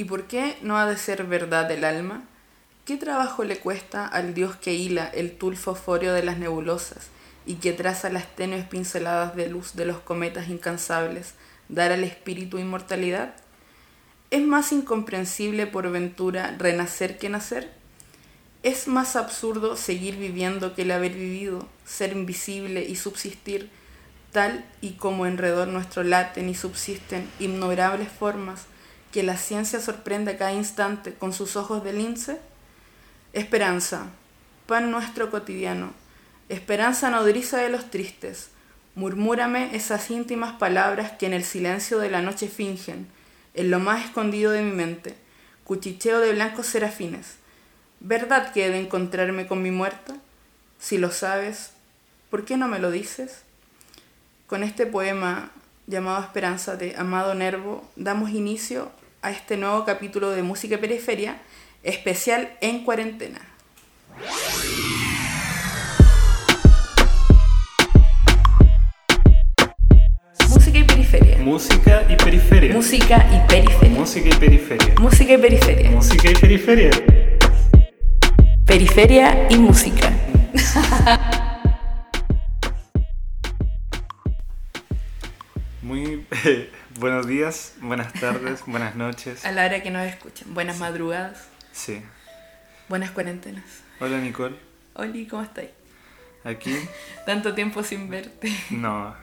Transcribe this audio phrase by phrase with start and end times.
[0.00, 2.22] ¿Y por qué no ha de ser verdad el alma?
[2.86, 7.08] ¿Qué trabajo le cuesta al dios que hila el tul fosfóreo de las nebulosas
[7.44, 11.34] y que traza las tenues pinceladas de luz de los cometas incansables
[11.68, 13.34] dar al espíritu inmortalidad?
[14.30, 17.70] ¿Es más incomprensible por ventura renacer que nacer?
[18.62, 23.68] ¿Es más absurdo seguir viviendo que el haber vivido, ser invisible y subsistir,
[24.32, 28.64] tal y como enredor nuestro laten y subsisten innumerables formas
[29.12, 32.38] que la ciencia sorprende a cada instante con sus ojos de lince?
[33.32, 34.06] Esperanza,
[34.66, 35.92] pan nuestro cotidiano,
[36.48, 38.50] esperanza nodriza de los tristes,
[38.94, 43.06] murmúrame esas íntimas palabras que en el silencio de la noche fingen,
[43.54, 45.14] en lo más escondido de mi mente,
[45.64, 47.36] cuchicheo de blancos serafines.
[48.00, 50.16] ¿Verdad que he de encontrarme con mi muerta?
[50.78, 51.70] Si lo sabes,
[52.30, 53.42] ¿por qué no me lo dices?
[54.46, 55.50] Con este poema
[55.86, 58.90] llamado Esperanza de Amado Nervo, damos inicio
[59.22, 61.36] a este nuevo capítulo de Música y Periferia,
[61.82, 63.40] especial en cuarentena.
[70.48, 71.38] Música y periferia.
[71.38, 72.74] Música y periferia.
[72.74, 73.98] Música y periferia.
[73.98, 74.94] Música y periferia.
[74.98, 75.90] Música y periferia.
[75.90, 76.90] Música y periferia.
[78.64, 80.12] Periferia y música.
[85.82, 86.24] Muy
[86.98, 89.44] buenos días, buenas tardes, buenas noches.
[89.44, 90.52] A la hora que nos escuchan.
[90.54, 91.44] Buenas madrugadas.
[91.72, 92.02] Sí.
[92.88, 93.64] Buenas cuarentenas.
[94.00, 94.56] Hola Nicole.
[94.94, 95.70] Oli, ¿cómo estáis?
[96.44, 96.74] Aquí
[97.26, 98.52] Tanto tiempo sin verte.
[98.70, 99.14] no.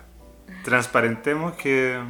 [0.64, 2.02] Transparentemos que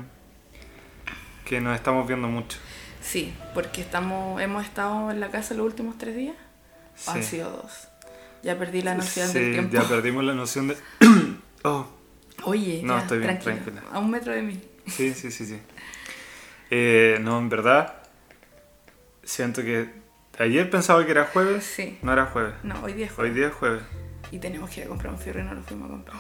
[1.46, 2.58] que nos estamos viendo mucho.
[3.02, 6.36] Sí, porque estamos, hemos estado en la casa los últimos tres días.
[7.08, 7.30] ¿O Han Sí.
[7.38, 7.88] sido dos.
[8.44, 9.74] Ya perdí la noción Sí, del tiempo.
[9.74, 10.78] ya perdimos la noción de
[11.64, 11.88] Oh,
[12.44, 13.84] Oye, No, ya, estoy bien, tranquilo, tranquila.
[13.92, 14.62] A un metro de mí.
[14.88, 15.60] Sí, sí, sí, sí.
[16.70, 17.96] Eh, no, en verdad
[19.24, 19.90] siento que
[20.40, 21.98] ayer pensaba que era jueves, Sí.
[22.02, 22.54] no era jueves.
[22.64, 23.36] No, hoy día es Hoy jueves.
[23.36, 23.84] día es jueves.
[24.32, 26.18] Y tenemos que ir a comprar un fierro y no lo fuimos a comprar.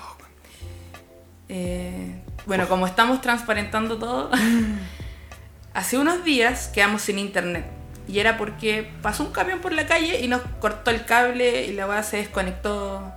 [1.49, 4.29] Eh, bueno, como estamos transparentando todo,
[5.73, 7.65] hace unos días quedamos sin internet.
[8.07, 11.73] Y era porque pasó un camión por la calle y nos cortó el cable y
[11.73, 13.11] la weá se desconectó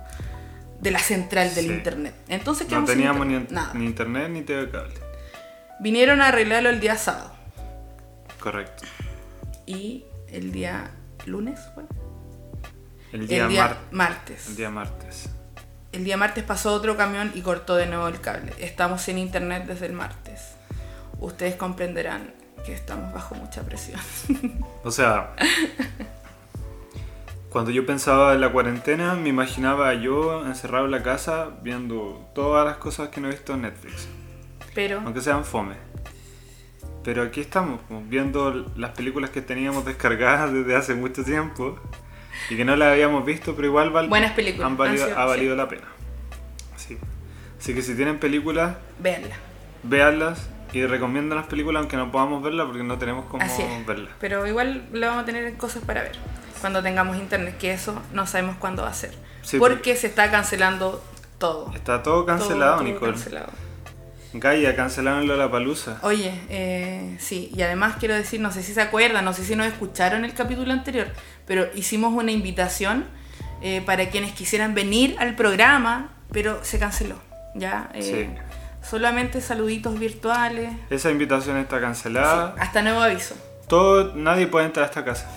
[0.81, 1.71] de la central del Sí.
[1.71, 2.13] internet.
[2.27, 3.51] Entonces No quedamos sin teníamos ni, internet.
[3.63, 3.73] Nada.
[3.73, 4.93] ni internet ni TV cable.
[5.81, 7.31] Vinieron a arreglarlo el día sábado.
[8.39, 8.83] Correcto.
[9.65, 10.91] Y el día
[11.25, 11.83] lunes, fue?
[13.11, 14.47] El día, el día mar- martes.
[14.47, 15.29] el día martes.
[15.91, 18.53] El día martes pasó otro camión y cortó de nuevo el cable.
[18.59, 20.53] Estamos sin internet desde el martes.
[21.19, 22.33] Ustedes comprenderán
[22.65, 23.99] que estamos bajo mucha presión.
[24.83, 25.33] O sea,
[27.49, 32.65] cuando yo pensaba en la cuarentena, me imaginaba yo encerrado en la casa viendo todas
[32.65, 34.07] las cosas que no he visto en Netflix,
[34.73, 35.75] Pero aunque sean fome.
[37.03, 41.79] Pero aquí estamos, viendo las películas que teníamos descargadas desde hace mucho tiempo
[42.49, 45.25] y que no las habíamos visto, pero igual val- Buenas películas, han valido- sido- ha
[45.25, 45.57] valido sí.
[45.57, 45.87] la pena.
[46.77, 46.97] Sí.
[47.59, 49.35] Así que si tienen películas, véanla.
[49.83, 53.85] véanlas y recomiendan las películas aunque no podamos verlas porque no tenemos cómo Así es.
[53.85, 54.13] verlas.
[54.19, 56.13] Pero igual le vamos a tener cosas para ver
[56.61, 59.13] cuando tengamos internet, que eso no sabemos cuándo va a ser.
[59.41, 61.03] Sí, porque se está cancelando
[61.39, 61.71] todo.
[61.75, 63.11] Está todo cancelado, Todo, todo Nicole.
[63.13, 63.51] cancelado.
[64.33, 65.99] Gaia, cancelaron la palusa.
[66.03, 69.55] Oye, eh, sí, y además quiero decir, no sé si se acuerdan, no sé si
[69.55, 71.07] nos escucharon el capítulo anterior,
[71.45, 73.05] pero hicimos una invitación
[73.61, 77.15] eh, para quienes quisieran venir al programa, pero se canceló,
[77.55, 77.89] ¿ya?
[77.93, 78.29] Eh,
[78.81, 82.55] Solamente saluditos virtuales, Esa invitación está cancelada.
[82.57, 83.35] hasta nuevo aviso,
[83.67, 85.29] Todo, nadie puede entrar a esta casa.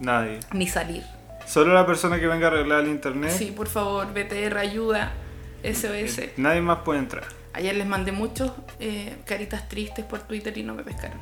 [0.00, 0.40] Nadie.
[0.52, 1.04] ni salir.
[1.46, 3.32] Solo la persona que venga a arreglar el internet.
[3.36, 5.12] Sí, por favor, BTR, ayuda,
[5.62, 6.38] SOS.
[6.38, 7.24] Nadie más puede entrar.
[7.52, 11.18] Ayer les mandé muchos eh, caritas tristes por Twitter y no me pescaron.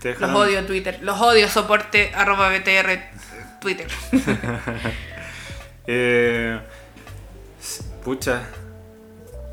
[0.00, 2.98] Te Los odio Twitter, los odio soporte arroba BTR
[3.60, 3.86] Twitter.
[5.86, 6.58] Eh,
[8.02, 8.42] pucha.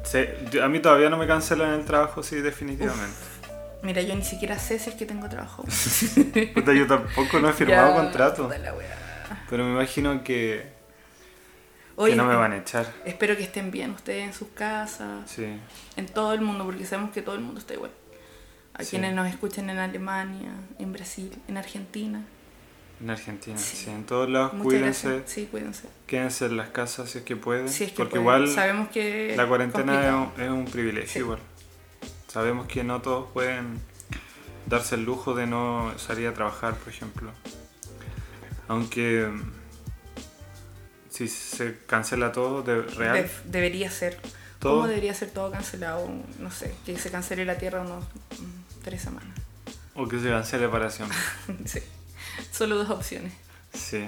[0.03, 0.33] Se-
[0.63, 3.17] a mí todavía no me cancelan el trabajo, sí, definitivamente.
[3.83, 5.63] Mira, yo ni siquiera sé si es que tengo trabajo.
[6.53, 8.49] Puta, yo tampoco no he firmado Ya, contrato.
[9.49, 10.71] Pero me imagino que,
[11.95, 12.91] Oye, que no me van a echar.
[13.05, 15.45] espero que estén bien ustedes en sus casas, Sí.
[15.97, 17.91] en todo el mundo, porque sabemos que todo el mundo está igual.
[18.73, 18.91] A Sí.
[18.91, 22.23] quienes nos escuchan en Alemania, en Brasil, en Argentina.
[23.01, 23.77] En Argentina, Sí.
[23.77, 23.89] sí.
[23.89, 25.07] En todos lados, Muchas cuídense.
[25.09, 25.31] gracias.
[25.31, 25.89] Sí, cuídense.
[26.07, 27.67] Quédense en las casas si es que pueden.
[27.67, 28.43] Si es que porque pueden.
[28.43, 31.39] igual sabemos que la cuarentena es un, es un privilegio igual.
[32.27, 33.79] Sabemos que no todos pueden
[34.67, 37.31] darse el lujo de no salir a trabajar, por ejemplo.
[38.67, 39.29] Aunque
[41.27, 44.19] si se cancela todo de real, De- debería ser.
[44.59, 44.75] Todo.
[44.75, 46.07] ¿Cómo debería ser todo cancelado?
[46.39, 49.35] No sé, que se cancele la Tierra unos mm, tres semanas.
[49.95, 51.17] O que se cancele para siempre.
[51.65, 51.79] sí.
[52.51, 53.33] Solo dos opciones.
[53.73, 54.05] Sí.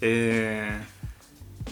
[0.00, 0.70] Eh,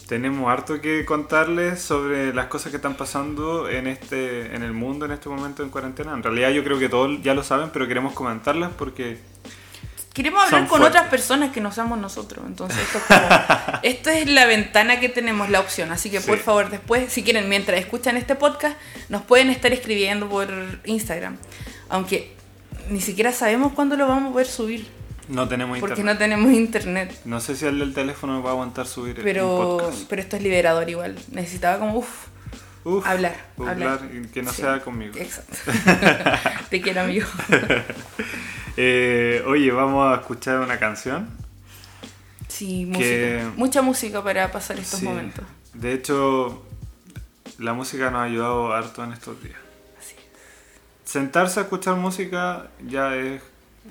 [0.06, 5.04] tenemos harto que contarles sobre las cosas que están pasando en este en el mundo
[5.06, 6.12] en este momento en cuarentena.
[6.12, 9.18] En realidad yo creo que todos ya lo saben, pero queremos comentarlas porque
[10.12, 10.88] Queremos hablar con fuertes.
[10.88, 12.44] otras personas que no seamos nosotros.
[12.46, 15.92] Entonces, esto es, como- esto es la ventana que tenemos, la opción.
[15.92, 18.76] Así que, por favor, después, si quieren, mientras escuchan este podcast,
[19.08, 20.48] nos pueden estar escribiendo por
[20.84, 21.36] Instagram.
[21.88, 22.34] Aunque
[22.88, 24.88] ni siquiera sabemos cuándo lo vamos a poder subir.
[25.28, 26.14] no tenemos Porque internet.
[26.14, 27.20] no tenemos internet.
[27.24, 30.04] No sé si el del teléfono va a aguantar subir el podcast.
[30.08, 31.16] pero esto es liberador igual.
[31.30, 32.08] Necesitaba como, uff,
[32.82, 34.00] Uf, hablar, hablar, hablar.
[34.12, 34.62] y que no Sí.
[34.62, 35.14] sea conmigo.
[35.16, 35.56] Exacto.
[36.70, 37.28] Te quiero, amigo.
[38.76, 41.28] Eh, oye, vamos a escuchar una canción.
[42.48, 43.52] Sí, Que- música.
[43.56, 45.04] Mucha música para pasar estos Sí.
[45.06, 45.44] momentos.
[45.74, 46.64] De hecho,
[47.58, 49.56] la música nos ha ayudado harto en estos días.
[49.98, 51.10] Así es.
[51.10, 53.42] Sentarse a escuchar música ya es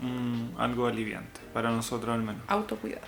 [0.01, 2.41] mm, algo aliviante, para nosotros al menos.
[2.47, 3.05] Autocuidado.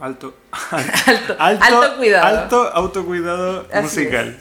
[0.00, 0.34] Alto,
[0.70, 2.26] Alto, alto cuidado.
[2.26, 4.40] Alto autocuidado Así musical.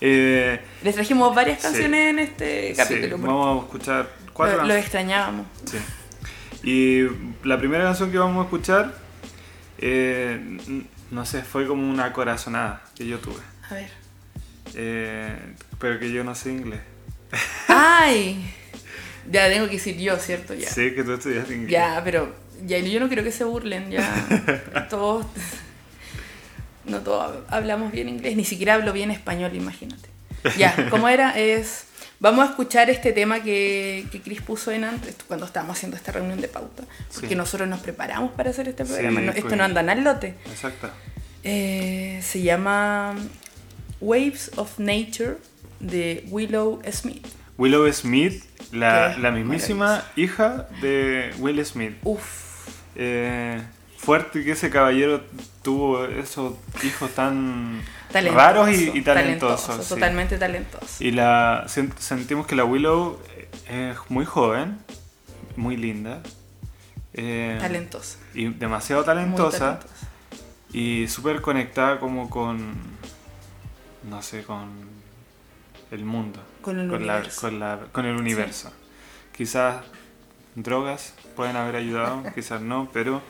[0.00, 1.62] Eh, Les trajimos varias Sí.
[1.68, 3.16] canciones en este sí, capítulo.
[3.16, 5.46] porque vamos a escuchar cuatro lo, extrañábamos.
[5.64, 5.78] Sí.
[6.62, 8.94] Y la primera canción que vamos a escuchar,
[9.78, 10.58] eh,
[11.10, 13.40] no sé, fue como una corazonada que yo tuve.
[13.70, 13.90] A ver.
[14.74, 15.36] Eh,
[15.78, 16.80] pero que yo no sé inglés.
[17.68, 18.52] ¡Ay!
[19.30, 20.52] Ya tengo que decir yo, ¿cierto?
[20.52, 20.68] Ya.
[20.68, 21.70] Sé que tú estudiaste inglés.
[21.70, 22.34] Ya, pero
[22.66, 24.86] ya, yo no quiero que se burlen, ya.
[24.90, 25.24] todos.
[26.84, 30.10] No todos hablamos bien inglés, ni siquiera hablo bien español, imagínate.
[30.58, 31.86] Ya, como era, es.
[32.20, 36.12] Vamos a escuchar este tema que, que Chris puso en antes, cuando estábamos haciendo esta
[36.12, 36.84] reunión de pauta.
[37.12, 37.34] Porque Sí.
[37.34, 39.20] nosotros nos preparamos para hacer este programa.
[39.20, 39.56] Sí, no- esto pues.
[39.56, 40.34] no anda al lote.
[40.46, 40.88] Exacto.
[41.42, 43.14] Eh, se llama
[44.00, 45.36] Waves of Nature
[45.80, 47.26] de Willow Smith.
[47.58, 51.96] Willow Smith, la, la mismísima hija de Will Smith.
[52.02, 52.42] Uf,
[52.96, 53.60] Eh,
[54.04, 55.22] fuerte que ese caballero
[55.62, 57.80] tuvo esos hijos tan
[58.12, 59.66] talentoso, raros y, y talentosos.
[59.66, 59.88] talentoso, sí.
[59.94, 60.86] Totalmente talentoso.
[61.04, 63.18] Y la sen- sentimos que la Willow
[63.68, 64.78] es muy joven,
[65.56, 66.22] muy linda.
[67.14, 68.18] eh, talentoso.
[68.34, 69.78] y demasiado talentosa
[70.72, 72.74] y súper conectada como con
[74.10, 74.68] no sé con
[75.92, 77.40] el mundo Con el universo.
[77.40, 78.72] con, la- con el universo
[79.36, 79.76] quizás
[80.56, 83.22] drogas pueden haber ayudado quizás no pero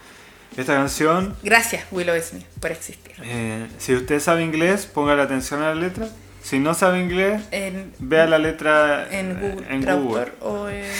[0.57, 3.13] esta canción Gracias, Willow Smith, por existir.
[3.23, 6.09] eh, si usted sabe inglés ponga la atención a la letra
[6.45, 10.93] si no sabe inglés En, vea la letra en eh, Google en o en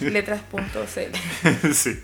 [0.12, 1.72] letras.cl.
[1.74, 2.00] sí.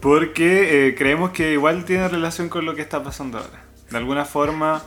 [0.00, 3.64] Porque eh, creemos que igual tiene relación con lo que está pasando ahora.
[3.90, 4.84] De alguna forma,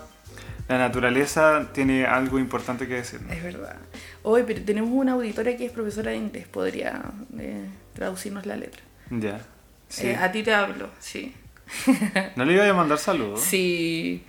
[0.69, 3.19] la naturaleza tiene algo importante que decir.
[3.29, 3.75] Es verdad.
[4.23, 7.01] Hoy, pero tenemos una auditora que es profesora de inglés, podría
[7.37, 8.81] eh, traducirnos la letra.
[9.09, 9.41] Ya.
[9.91, 10.07] Sí.
[10.07, 11.35] Eh, a ti te hablo, sí.
[12.35, 13.41] ¿No le iba a mandar saludos?
[13.41, 14.23] Sí.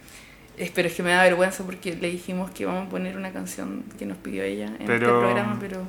[0.74, 3.84] Pero es que me da vergüenza porque le dijimos que vamos a poner una canción
[3.98, 5.86] que nos pidió ella en este programa, pero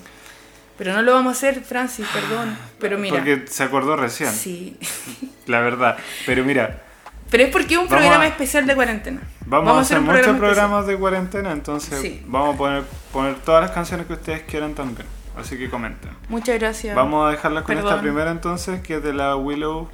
[0.78, 2.58] pero no lo vamos a hacer, Francis, perdón.
[2.80, 4.78] Pero mira, Porque se acordó recién, sí.
[5.48, 5.98] la verdad.
[6.26, 6.82] Pero mira,
[7.30, 9.22] Pero es porque es un programa a- especial de cuarentena.
[9.46, 12.24] vamos, a hacer muchos programa programas de cuarentena, entonces Sí.
[12.26, 15.08] vamos a poner, poner todas las canciones que ustedes quieran también.
[15.38, 16.12] Así que comenten.
[16.30, 16.96] Muchas gracias.
[16.96, 19.90] Vamos a dejarlas con esta primera entonces, que es de la Willow,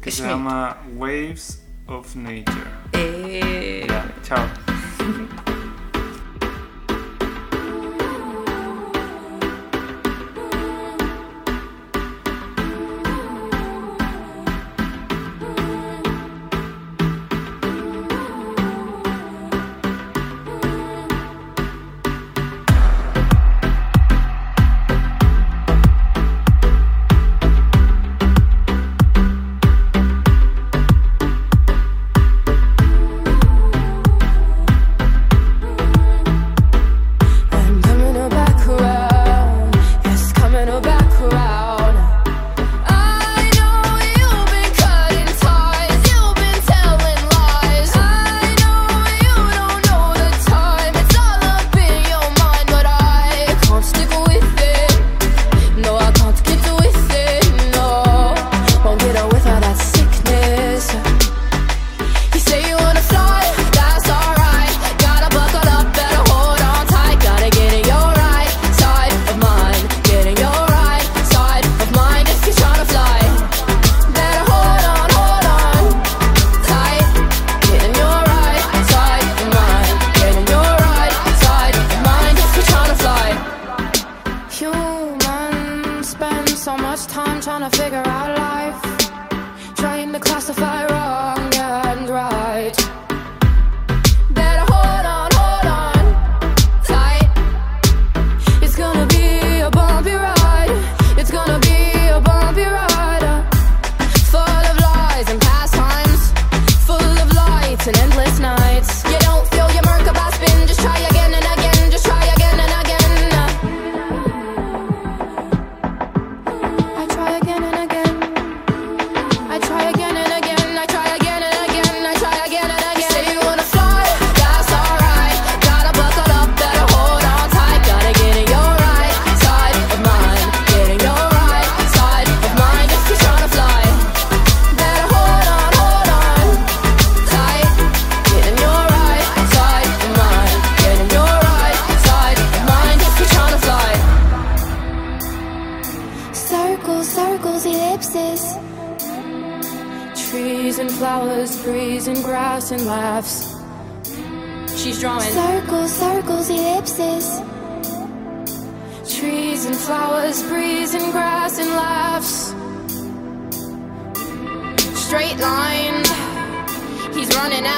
[0.00, 2.44] que se llama Waves of Nature.
[2.92, 4.63] Eh, Ya, chao.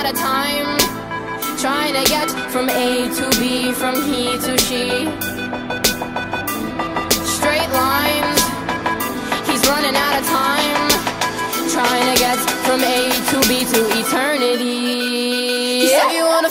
[0.06, 0.78] Out of time.
[1.58, 5.06] Trying to get from A to B, from he to she.
[7.36, 8.40] Straight lines.
[9.48, 10.90] He's running out of time.
[11.74, 14.76] Trying to get from A to B to eternity.
[15.82, 16.45] You say you wanna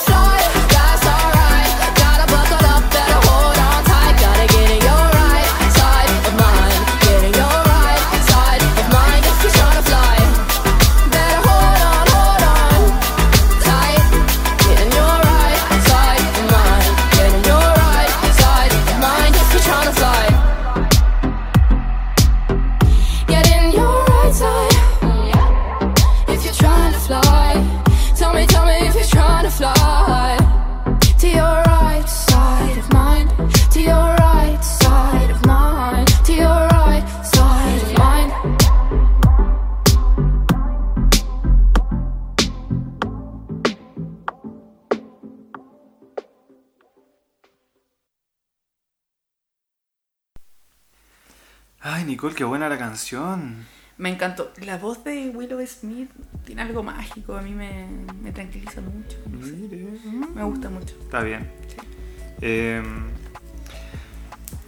[51.87, 53.57] Ay, Nicole, qué buena la canción.
[53.99, 54.51] Me encantó.
[54.65, 56.09] La voz de Willow Smith
[56.43, 57.37] tiene algo mágico.
[57.37, 57.85] A mí me,
[58.23, 59.19] me tranquiliza mucho.
[59.29, 59.53] no sé.
[60.33, 60.95] Me gusta mucho.
[60.99, 61.47] Está bien.
[62.41, 62.81] Eh,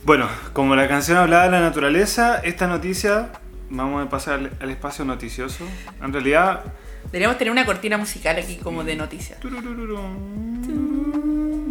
[0.06, 3.32] bueno, como la canción hablaba de la naturaleza, esta noticia,
[3.72, 5.66] vamos a pasar al, espacio noticioso.
[6.00, 6.66] En realidad,
[7.06, 9.44] Deberíamos tener una cortina musical aquí como de noticias.
[9.44, 9.50] no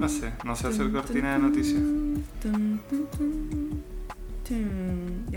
[0.09, 1.81] sé, no sé hacer cortina de noticias.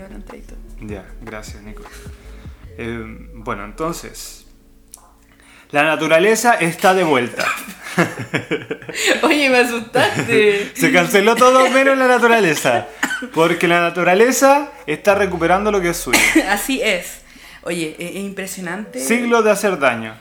[0.00, 0.54] Y ahora un treito.
[0.80, 1.82] Ya, gracias, Nico.
[2.78, 4.46] Eh, bueno, entonces,
[5.70, 7.44] la naturaleza está de vuelta.
[9.22, 10.70] Oye, me asustaste.
[10.74, 12.86] Se canceló todo menos la naturaleza.
[13.34, 16.18] Porque la naturaleza está recuperando lo que es suyo.
[16.48, 17.20] Así es.
[17.62, 19.00] Oye, e- es impresionante.
[19.00, 20.14] Siglos de hacer daño.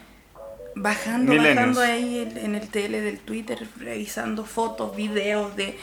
[0.76, 1.56] Bajando, Milenios.
[1.76, 5.78] bajando ahí en- en el tele del Twitter, revisando fotos, videos de...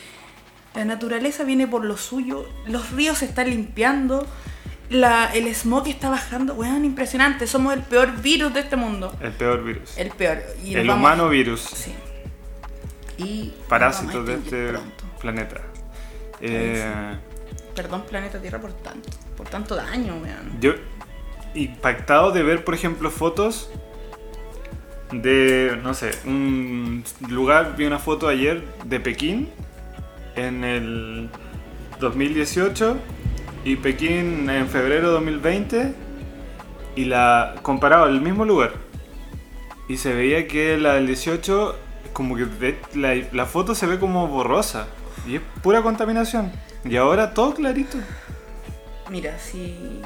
[0.77, 4.27] La naturaleza viene por lo suyo, los ríos se están limpiando,
[4.91, 6.55] la, el smog está bajando.
[6.55, 9.15] Weón, impresionante, somos el peor virus de este mundo.
[9.21, 9.97] El peor virus.
[9.99, 10.39] El peor.
[10.63, 11.63] Y El vamos- humano virus.
[11.63, 11.95] Sí.
[13.19, 13.55] Y...
[13.69, 15.05] Parásitos de este pronto.
[15.21, 15.61] planeta.
[16.41, 17.17] Eh,
[17.75, 19.09] Perdón, planeta Tierra, por tanto.
[19.37, 20.61] Por tanto daño, weón.
[20.61, 20.75] yo
[21.55, 23.71] impactado de ver, por ejemplo, fotos
[25.13, 29.49] de, no sé, un lugar, vi una foto ayer de Pekín
[30.37, 31.29] en el
[32.01, 32.97] 2018
[33.65, 35.95] y Pekín en febrero de 2020
[36.95, 38.73] y la comparado al mismo lugar.
[39.89, 41.77] Y se veía que la del 18
[42.13, 42.47] como que
[42.95, 44.87] la, la foto se ve como borrosa
[45.27, 46.53] y es pura contaminación.
[46.85, 47.99] Y ahora todo clarito.
[49.11, 50.03] Mira, si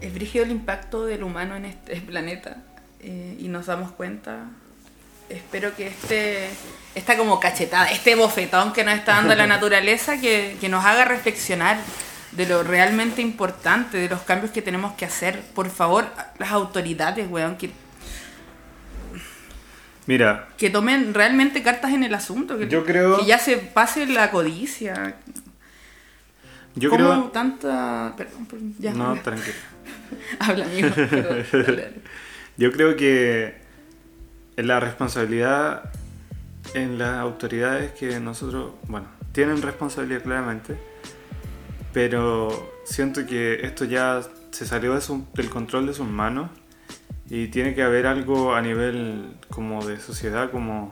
[0.00, 2.62] es brígido el impacto del humano en este planeta
[3.00, 4.50] eh, y nos damos cuenta,
[5.28, 6.48] espero que este,
[6.94, 11.04] esta como cachetada, este bofetón que nos está dando la naturaleza, que, que nos haga
[11.04, 11.78] reflexionar
[12.32, 15.40] de lo realmente importante, de los cambios que tenemos que hacer.
[15.54, 16.06] Por favor,
[16.38, 17.70] las autoridades, weón, que,
[20.06, 24.06] mira que tomen realmente cartas en el asunto, que, Yo creo- que ya se pase
[24.06, 25.16] la codicia.
[26.74, 28.14] yo ¿Cómo creo tanta...
[28.16, 28.46] Perdón,
[28.78, 28.92] ya.
[28.92, 29.56] no tranquilo
[30.38, 30.88] Habla, amigo.
[30.94, 31.94] perdón.
[32.58, 33.54] Yo creo que
[34.56, 35.90] la responsabilidad
[36.74, 40.76] en las autoridades que nosotros, bueno, tienen responsabilidad claramente,
[41.92, 46.50] pero siento que esto ya se salió de su- del control de sus manos
[47.28, 50.90] y tiene que haber algo a nivel como de sociedad, como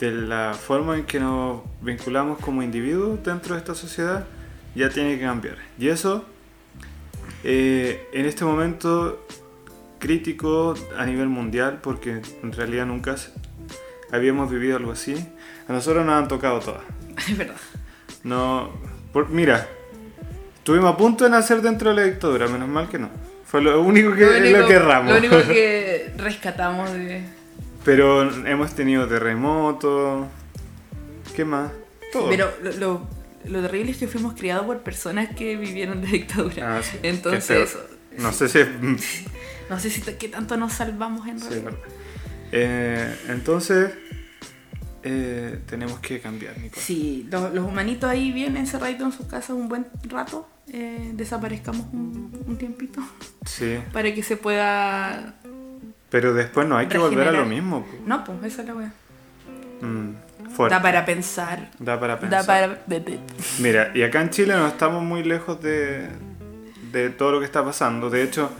[0.00, 4.26] de la forma en que nos vinculamos como individuos dentro de esta sociedad,
[4.74, 5.56] ya tiene que cambiar.
[5.78, 6.24] Y eso,
[7.44, 9.24] eh, en este momento
[10.08, 13.16] crítico a nivel mundial, porque en realidad nunca
[14.12, 15.14] habíamos vivido algo así,
[15.66, 16.82] a nosotros nos han tocado todas.
[17.28, 17.56] Es verdad.
[18.22, 18.70] No,
[19.14, 19.66] por- mira,
[20.56, 23.08] estuvimos a punto de nacer dentro de la dictadura, menos mal que no.
[23.46, 25.10] Fue lo único que, único- lo que erramos.
[25.12, 27.22] Lo único que rescatamos de...
[27.82, 30.26] Pero hemos tenido terremotos.
[31.34, 31.70] ¿Qué más?
[32.12, 32.28] Todo.
[32.28, 33.08] Pero lo, lo,
[33.46, 36.76] lo terrible es que fuimos criados por personas que vivieron de dictadura.
[36.78, 36.98] Ah, sí.
[37.02, 37.76] Entonces,
[38.18, 38.58] No sé si.
[39.70, 41.64] no sé si qué tanto nos salvamos en Sí, realidad.
[41.72, 41.80] verdad.
[42.52, 43.92] Eh, entonces,
[45.02, 46.54] eh, tenemos que cambiar.
[46.76, 51.86] Sí, los, los humanitos ahí bien encerraditos en sus casas un buen rato, eh, desaparezcamos
[51.92, 53.00] un, un tiempito
[53.44, 53.78] Sí.
[53.92, 55.34] para que se pueda...
[56.10, 57.84] Pero después no hay que volver a lo mismo.
[58.06, 58.92] No, pues esa es la wea.
[59.80, 60.74] Mm, fuerte.
[60.76, 61.70] Da para pensar.
[61.80, 62.40] Da para pensar.
[62.40, 62.78] Da para...
[63.58, 66.08] Mira, y acá en Chile no estamos muy lejos de,
[66.92, 68.10] de todo lo que está pasando.
[68.10, 68.52] De hecho,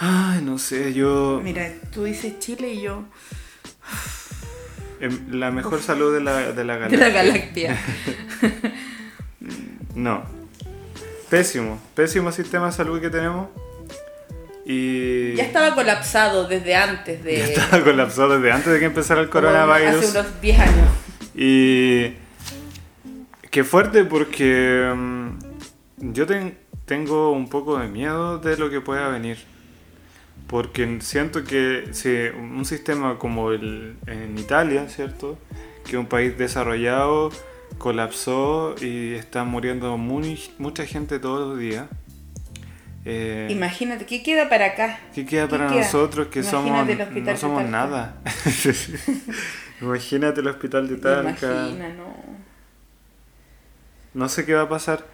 [0.00, 1.40] ay, no sé, yo...
[1.44, 3.04] Mira, tú dices Chile y yo...
[5.00, 7.78] em, La mejor salud de la, de la De la galaxia.
[7.78, 7.78] galaxia.
[9.94, 10.22] No.
[11.28, 13.48] Pésimo, pésimo sistema de salud que tenemos.
[14.64, 15.34] Y...
[15.34, 17.36] Ya estaba colapsado desde antes de...
[17.38, 20.04] Ya estaba colapsado desde antes de que empezara el coronavirus.
[20.04, 20.88] Hace unos 10 años.
[21.34, 22.14] Y
[23.50, 29.08] qué fuerte porque mm, yo ten- tengo un poco de miedo de lo que pueda
[29.08, 29.38] venir.
[30.50, 35.38] Porque siento que si un sistema como el en Italia, ¿cierto?
[35.88, 37.30] Que un país desarrollado
[37.78, 41.86] colapsó y está muriendo muy- mucha gente todos los días.
[43.04, 44.98] Eh, Imagínate, ¿qué queda para acá?
[45.14, 45.80] ¿Qué queda ¿Qué para queda?
[45.82, 48.16] nosotros que somos Imagínate no somos nada?
[49.80, 51.46] Imagínate el hospital de Talca.
[51.46, 52.14] Imagina, no.
[54.14, 55.06] No sé qué va a pasar.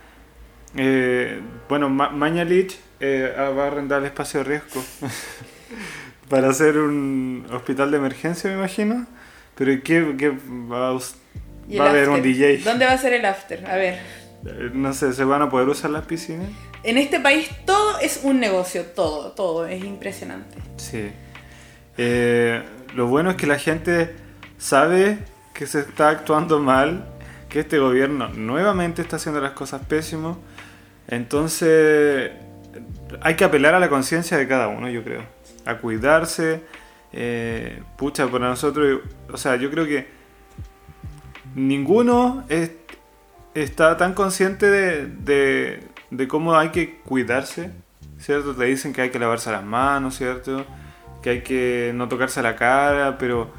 [0.77, 4.83] Eh, bueno, Ma- Mañalich eh, va a arrendar el espacio de riesgo
[6.29, 9.07] para hacer un hospital de emergencia, me imagino.
[9.55, 10.31] Pero ¿qué, qué
[10.71, 11.17] va a, us-
[11.69, 12.23] ¿Y va a haber un?
[12.23, 12.59] DJ?
[12.59, 13.65] ¿Dónde va a ser el after?
[13.67, 13.95] A ver.
[14.47, 16.49] Eh, No sé, ¿se van a poder usar las piscinas?
[16.83, 20.57] En este país todo es un negocio, todo, todo, es impresionante.
[20.77, 21.11] Sí.
[21.97, 22.63] Eh,
[22.95, 24.15] lo bueno es que la gente
[24.59, 25.19] sabe
[25.55, 27.07] que se está actuando mal,
[27.49, 30.39] que este gobierno nuevamente está haciendo las cosas pésimo.
[31.09, 32.31] Entonces
[33.21, 35.23] hay que apelar a la conciencia de cada uno, yo creo.
[35.65, 36.63] A cuidarse.
[37.19, 39.01] eh, pucha, para nosotros,
[39.33, 40.07] o sea, yo creo que
[41.55, 42.73] ninguno es-
[43.55, 47.71] está tan consciente de, de- de cómo hay que cuidarse,
[48.19, 48.55] ¿cierto?
[48.55, 50.65] Te dicen que hay que lavarse las manos, ¿cierto?
[51.23, 53.51] Que hay que no tocarse la cara, pero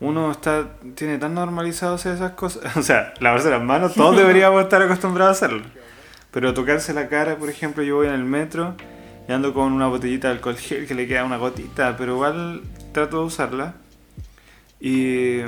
[0.00, 2.62] uno está tiene tan normalizado hacer esas cosas.
[2.76, 5.62] O sea, lavarse las manos, todos deberíamos estar acostumbrados a hacerlo.
[6.36, 8.74] Pero tocarse la cara, por ejemplo, yo voy en el metro
[9.26, 12.60] y ando con una botellita de alcohol gel que le queda una gotita, pero igual
[12.92, 13.76] trato de usarla.
[14.78, 15.38] Y...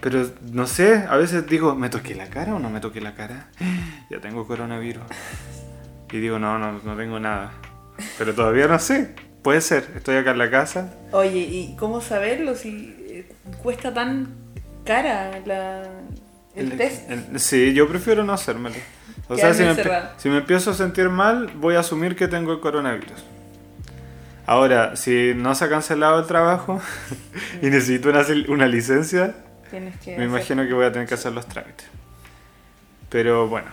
[0.00, 3.16] Pero no sé, a veces digo, ¿me toqué la cara o no me toqué la
[3.16, 3.48] cara?
[4.08, 5.02] Ya tengo coronavirus.
[6.12, 7.50] Y digo, no, no, no tengo nada.
[8.18, 9.16] Pero todavía no sé.
[9.42, 10.94] Puede ser, estoy acá en la casa.
[11.10, 14.28] Oye, ¿y cómo saberlo si eh, cuesta tan
[14.84, 15.82] cara la,
[16.54, 17.10] el, test?
[17.10, 18.76] el- sí, yo prefiero no hacérmelo.
[19.28, 19.74] O sea, si me,
[20.18, 23.24] si me empiezo a sentir mal, voy a asumir que tengo el coronavirus.
[24.46, 26.80] Ahora, si no se ha cancelado el trabajo
[27.62, 29.34] y necesito una, una licencia,
[29.70, 31.86] que me imagino que voy a tener que hacer los trámites.
[33.08, 33.68] Pero bueno,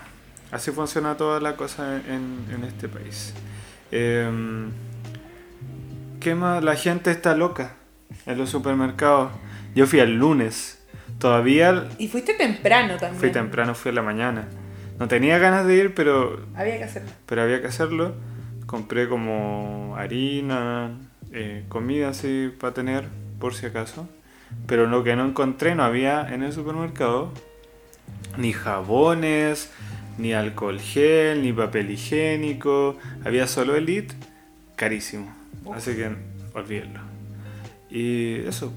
[0.52, 3.34] así funciona toda la cosa en, en este país.
[3.92, 4.72] Em,
[6.20, 6.64] ¿Qué más?
[6.64, 7.76] La gente está loca
[8.26, 9.32] en los supermercados.
[9.76, 10.80] Yo fui el lunes.
[11.18, 13.20] Todavía Y fuiste temprano también.
[13.20, 14.48] fui temprano, fui a la mañana.
[15.00, 17.10] No tenía ganas de ir, pero, Había que hacerlo.
[17.26, 18.14] pero había que hacerlo.
[18.66, 20.92] Compré como harina,
[21.32, 23.06] eh, comida así para tener,
[23.40, 24.08] por si acaso.
[24.68, 27.32] Pero lo que no encontré, no había en el supermercado
[28.38, 29.72] ni jabones,
[30.18, 32.98] ni alcohol gel, ni papel higiénico.
[33.24, 34.16] Había solo Elite,
[34.76, 35.34] carísimo.
[35.74, 36.10] Así que
[36.54, 37.00] olvídenlo.
[37.90, 38.72] Y eso.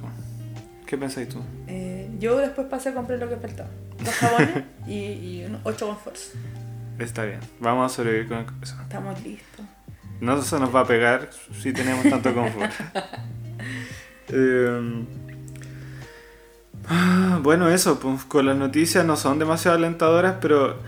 [0.87, 1.41] ¿qué pensáis tú?
[1.69, 3.71] Eh, yo después pasé a comprar lo que faltaba.
[4.05, 6.33] Dos jabones y, y ocho conforts.
[6.99, 8.77] Está bien, vamos a sobrevivir con eso.
[8.83, 9.65] Estamos listos.
[10.21, 12.71] No se nos va a pegar si tenemos tanto confort.
[14.35, 15.05] Eh,
[16.89, 20.79] ah, bueno, eso, pues, con las noticias no son demasiado alentadoras, pero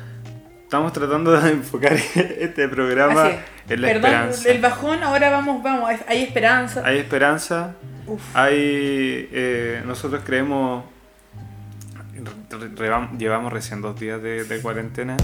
[0.63, 3.41] estamos tratando de enfocar este programa es.
[3.69, 4.49] en la Perdón, esperanza.
[4.51, 6.83] el bajón, ahora vamos, vamos, hay esperanza.
[6.87, 7.75] Hay esperanza,
[8.07, 8.23] Uf.
[8.35, 8.55] hay...
[9.33, 10.85] eh, nosotros creemos...
[13.19, 15.17] llevamos recién dos días de, de cuarentena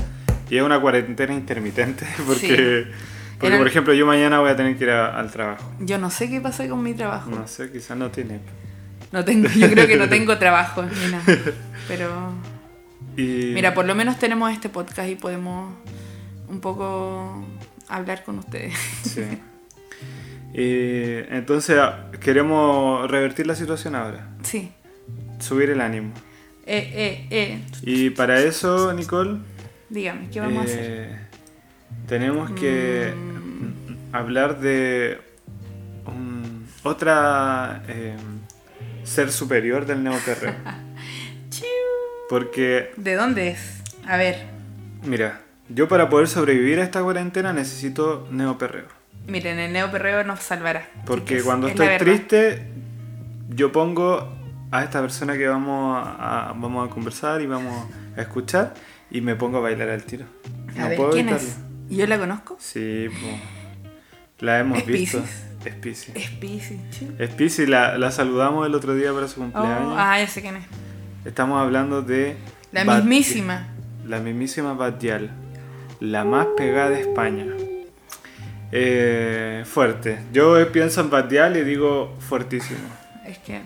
[0.48, 2.86] y es una cuarentena intermitente porque,
[3.38, 5.70] porque por ejemplo, yo mañana voy a tener que ir a- al trabajo.
[5.80, 7.30] Yo no sé qué pasa con mi trabajo.
[7.30, 8.40] No sé, quizás no tiene.
[9.12, 11.24] No tengo, yo creo que no tengo trabajo ni nada.
[11.88, 12.32] Pero
[13.16, 15.72] Y, mira, por lo menos tenemos este podcast y podemos
[16.48, 17.44] un poco
[17.88, 18.74] hablar con ustedes.
[19.02, 19.22] Sí.
[20.52, 24.72] Y entonces ah, queremos revertir la situación ahora, Sí.
[25.38, 26.12] subir el ánimo.
[26.72, 27.60] Eh, eh, eh.
[27.82, 29.38] Y para eso, Nicole,
[29.88, 30.78] Dígame, ¿qué vamos a hacer?
[30.84, 31.16] eh,
[32.06, 34.14] tenemos que Mm.
[34.14, 35.18] hablar de
[36.84, 38.14] otra eh,
[39.04, 40.54] ser superior del neoperreo.
[41.50, 41.66] Chiu.
[42.28, 43.82] Porque, ¿De dónde es?
[44.06, 44.36] A ver,
[45.04, 48.86] mira, yo para poder sobrevivir a esta cuarentena necesito neoperreo.
[49.26, 50.88] miren, el neoperreo nos salvará.
[51.04, 52.62] Porque Es- cuando es estoy triste,
[53.48, 54.36] yo pongo
[54.70, 58.74] a esta persona que vamos a, vamos a conversar y vamos a escuchar
[59.10, 60.26] y me pongo a bailar al tiro.
[60.76, 61.48] A No ver, puedo ¿quién evitarlo.
[61.88, 61.96] es?
[61.96, 62.56] ¿Yo la conozco?
[62.60, 64.44] Sí, po.
[64.44, 65.18] la hemos ¿Es visto.
[65.64, 66.14] Es Piscis.
[66.16, 66.30] Es
[66.90, 67.08] chiu.
[67.18, 69.92] Es la, la saludamos el otro día para su cumpleaños.
[69.92, 70.64] Oh, ah, ya sé quién es.
[71.24, 72.36] Estamos hablando de...
[72.72, 73.66] La Bat- mismísima.
[74.06, 75.30] La mismísima Batial.
[75.98, 77.44] La más pegada de España.
[78.72, 80.20] Eh, fuerte.
[80.32, 82.78] Yo pienso en Batial y digo fuertísimo.
[83.26, 83.60] Es que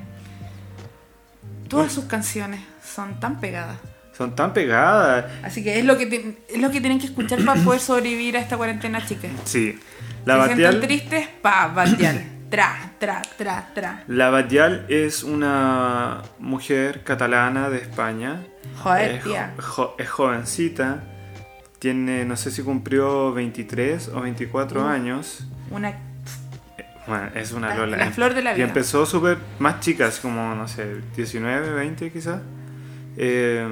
[1.75, 3.77] todas sus canciones son tan pegadas.
[4.17, 5.25] Son tan pegadas.
[5.43, 8.41] Así que es lo que, es lo que tienen que escuchar para poder sobrevivir a
[8.41, 9.31] esta cuarentena, chicas.
[9.45, 9.79] Sí.
[10.25, 12.25] La Se sienten Batial, tristes, pa, Batial.
[12.55, 14.05] Tra, tra, tra, tra.
[14.07, 18.45] la Batial es una mujer catalana de España.
[18.81, 19.55] Joder, es, tía.
[19.59, 21.03] jo- es jovencita.
[21.81, 24.87] Tiene, no sé si cumplió 23 o 24 Uh.
[24.87, 25.45] años.
[25.71, 25.95] Una
[27.07, 27.97] Bueno, es una La- lola.
[27.99, 28.67] la flor de la Y vida.
[28.67, 32.41] empezó súper más chicas, como, no sé, 19, 20 quizás.
[33.17, 33.67] Eh,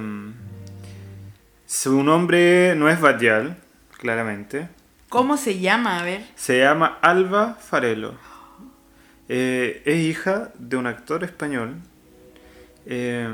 [1.66, 3.56] su nombre no es Batial,
[3.98, 4.68] claramente.
[5.08, 6.00] ¿Cómo se llama?
[6.00, 6.22] A ver.
[6.34, 8.14] Se llama Alba Farelo.
[9.28, 11.76] Eh, es hija de un actor español.
[12.86, 13.28] eh,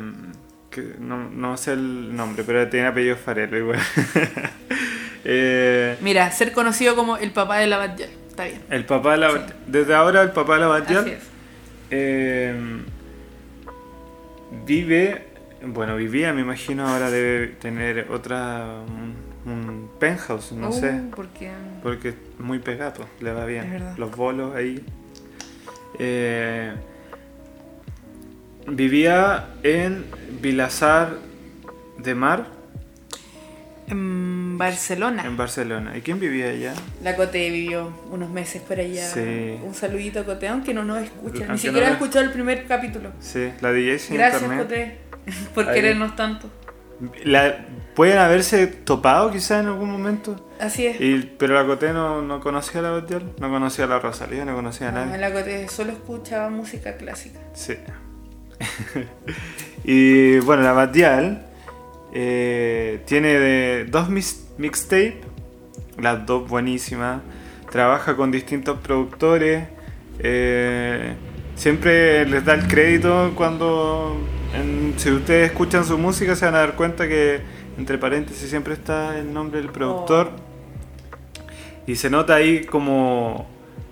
[0.71, 3.81] que no, no sé el nombre, pero tiene apellido Farelo igual.
[5.31, 8.09] Eh, Mira, ser conocido como el papá de la Batial.
[8.39, 8.63] Está bien.
[8.71, 11.19] el papá de la Bat- Desde ahora el papá de la Batial
[11.91, 12.55] eh,
[14.65, 15.27] vive,
[15.67, 21.51] bueno, vivía, me imagino, ahora debe tener otra, un, un penthouse, no Uh, sé, Porque
[21.83, 23.83] porque es muy pegado, le va bien.
[23.97, 24.85] Los bolos ahí.
[25.99, 26.73] Eh,
[28.67, 30.05] vivía en
[30.41, 31.17] Vilasar
[31.99, 32.47] de Mar,
[34.65, 35.23] en Barcelona.
[35.25, 35.97] en Barcelona.
[35.97, 36.75] ¿Y quién vivía allá?
[37.03, 39.07] La Cote vivió unos meses por allá.
[39.07, 39.59] Sí.
[39.65, 41.47] Un saludito a Cote, aunque no nos escucha.
[41.47, 43.13] Ni siquiera no ha escuchado el primer capítulo.
[43.21, 44.67] Sí, la DJ sin Gracias, internet.
[44.67, 44.99] Cote,
[45.55, 45.75] por Ahí.
[45.75, 46.51] querernos tanto.
[47.25, 50.49] La- pueden haberse topado quizás en algún momento.
[50.61, 51.01] Así es.
[51.01, 54.45] Y, pero la Coté no, no conocía a la Batial, no conocía a la Rosalía,
[54.45, 55.19] no conocía a No, nadie.
[55.19, 57.39] la Cote solo escuchaba música clásica.
[57.55, 57.75] Sí.
[59.85, 61.47] y bueno, la Batial
[62.13, 65.15] eh, tiene de dos mis- mixtapes,
[65.99, 67.23] las dos buenísimas.
[67.71, 69.65] Trabaja con distintos productores.
[70.21, 71.15] eh,
[71.55, 74.17] siempre les da el crédito cuando.
[74.55, 77.41] en- si ustedes escuchan su música, se van a dar cuenta que
[77.79, 80.31] entre paréntesis siempre está el nombre del productor.
[81.87, 83.47] Y se nota ahí como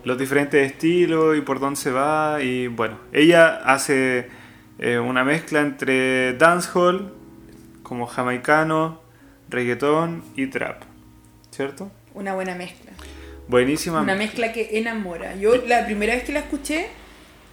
[0.05, 2.43] los diferentes estilos y por dónde se va.
[2.43, 4.29] Y bueno, ella hace
[4.79, 7.13] eh, una mezcla entre dancehall,
[7.83, 9.01] como jamaicano,
[9.49, 10.83] reggaetón y trap.
[11.51, 11.91] ¿Cierto?
[12.15, 12.93] Una buena mezcla.
[13.49, 14.01] Buenísima.
[14.01, 15.37] Una mezcla que enamora.
[15.37, 16.89] Yo la primera vez que la escuché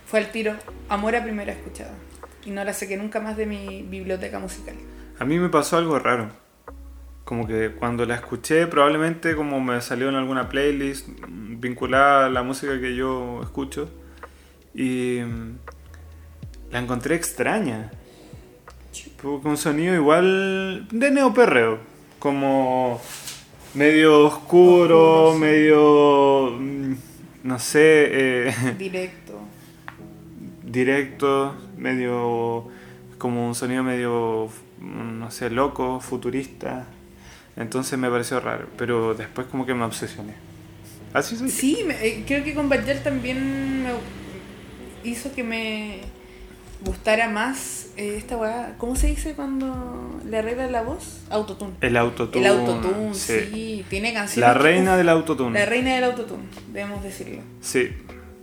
[0.07, 0.55] fue al tiro.
[0.89, 1.93] Amor a primera escuchada.
[2.45, 4.75] Y no la saqué nunca más de mi biblioteca musical.
[5.19, 6.29] A mí me pasó algo raro.
[7.23, 12.43] Como que cuando la escuché, probablemente como me salió en alguna playlist vinculada a la
[12.43, 13.89] música que yo escucho.
[14.73, 15.57] Y mm,
[16.71, 17.91] la encontré extraña.
[19.23, 21.79] Con un sonido igual de neoperreo.
[22.19, 23.01] Como
[23.73, 25.39] medio oscuro, Oscuro, sí.
[25.39, 26.51] medio...
[26.59, 26.93] mm,
[27.43, 28.47] No sé...
[28.49, 29.39] eh, Directo.
[30.63, 32.67] directo, medio
[33.17, 34.49] como un sonido medio,
[34.81, 36.85] no sé, loco, futurista.
[37.55, 40.33] Entonces me pareció raro, pero después como que me obsesioné.
[41.13, 41.49] Así soy.
[41.49, 43.91] Sí, me- eh, creo que con Bajal también me
[45.03, 46.01] hizo que me,
[46.85, 48.75] gustara más eh, esta weá.
[48.77, 51.21] ¿Cómo se dice cuando le arreglan la voz?
[51.29, 51.73] Autotune.
[51.81, 52.45] El autotune.
[52.45, 53.85] El autotune, sí.
[53.89, 54.37] Tiene canciones.
[54.37, 55.59] La reina del autotune.
[55.59, 57.41] La reina del autotune, debemos decirlo.
[57.61, 57.89] Sí.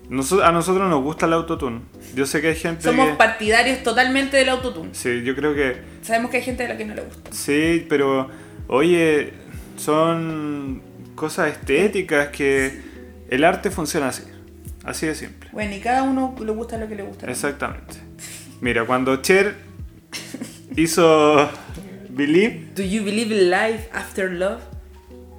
[0.08, 1.82] Noso- a nosotros nos gusta el autotune.
[2.16, 3.14] Yo sé que hay gente Somos que...
[3.14, 4.90] partidarios totalmente del autotune.
[4.92, 5.82] Sí, yo creo que...
[6.02, 7.30] Sabemos que hay gente a la que no le gusta.
[7.32, 8.28] Sí, pero...
[8.66, 9.32] Oye,
[9.76, 10.82] son
[11.14, 12.82] cosas estéticas que...
[13.28, 14.24] El arte funciona así.
[14.82, 15.48] Así de simple.
[15.52, 17.30] Bueno, y cada uno le gusta lo que le gusta.
[17.30, 17.94] Exactamente.
[18.60, 19.56] Mira, cuando Cher
[20.76, 21.48] hizo
[22.10, 24.60] Believe, Do you believe in life after love?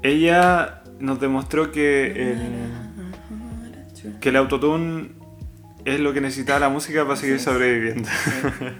[0.03, 2.39] ella nos demostró que el,
[4.19, 5.09] que el autotune
[5.85, 8.09] es lo que necesitaba la música para seguir sobreviviendo.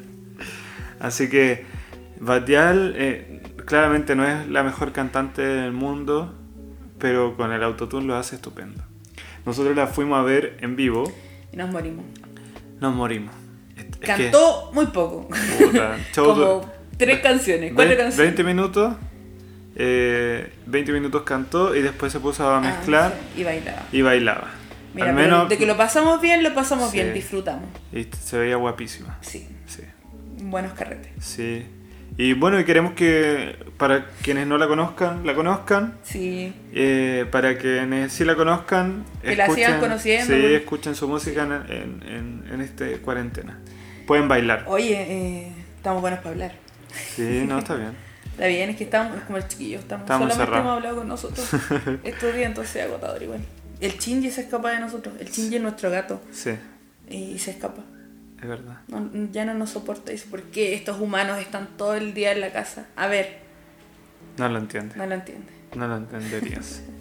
[0.99, 1.65] Así que
[2.19, 6.33] Batial eh, claramente no es la mejor cantante del mundo,
[6.99, 8.83] pero con el autotune lo hace estupendo.
[9.45, 11.11] Nosotros la fuimos a ver en vivo,
[11.51, 12.05] Y nos morimos.
[12.79, 13.33] nos morimos.
[13.99, 15.27] Que- Cantó muy poco.
[15.59, 18.17] puta, Como tres canciones, cuatro canciones.
[18.17, 18.95] 20 minutos,
[19.75, 23.83] eh, 20 minutos cantó y después se puso a Ah, mezclar y bailaba.
[23.91, 24.47] y bailaba.
[24.93, 26.97] Mira, Al menos de que lo pasamos bien, lo pasamos Sí.
[26.97, 27.63] bien, disfrutamos.
[27.93, 29.17] y se veía guapísima.
[29.21, 29.83] Sí, Sí,
[30.43, 31.11] buenos carretes.
[31.23, 31.65] sí.
[32.17, 35.97] Y bueno, y queremos que para quienes no la conozcan, la conozcan.
[36.03, 41.43] Sí, eh, para quienes sí la conozcan, Que la sigan conociendo, Sí, escuchen su música
[41.43, 43.59] en, en, en, en este cuarentena.
[44.05, 44.65] Pueden bailar.
[44.67, 46.51] oye, eh, estamos buenos para hablar.
[47.15, 47.91] Sí, no, está bien.
[48.31, 50.65] Está bien, es que estamos es como el chiquillo, estamos, Estamos solamente cerrados.
[50.65, 51.47] hemos hablado con nosotros
[52.03, 53.41] estos días, entonces es agotador igual.
[53.81, 56.51] El Chingy se escapa de nosotros, el Chingy es nuestro gato Sí,
[57.09, 57.83] y se escapa.
[58.41, 58.77] Es verdad.
[58.87, 62.41] No- ya no nos soporta, dice, ¿por qué estos humanos están todo el día en
[62.41, 62.87] la casa?
[62.95, 63.39] A ver,
[64.37, 64.95] No lo entiende.
[64.95, 65.47] no lo entiende.
[65.75, 66.81] No lo entenderías.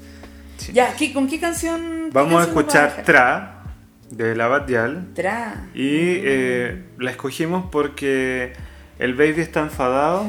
[0.58, 0.74] Sí.
[0.74, 1.80] Ya, ¿qué, ¿con qué canción?
[1.80, 3.02] qué Vamos a canción nos escuchar?
[3.06, 3.62] Tra
[4.10, 5.06] de la Batial.
[5.14, 5.68] Tra.
[5.72, 5.88] Y
[6.22, 8.52] eh, la escogimos porque
[8.98, 10.26] el baby está enfadado.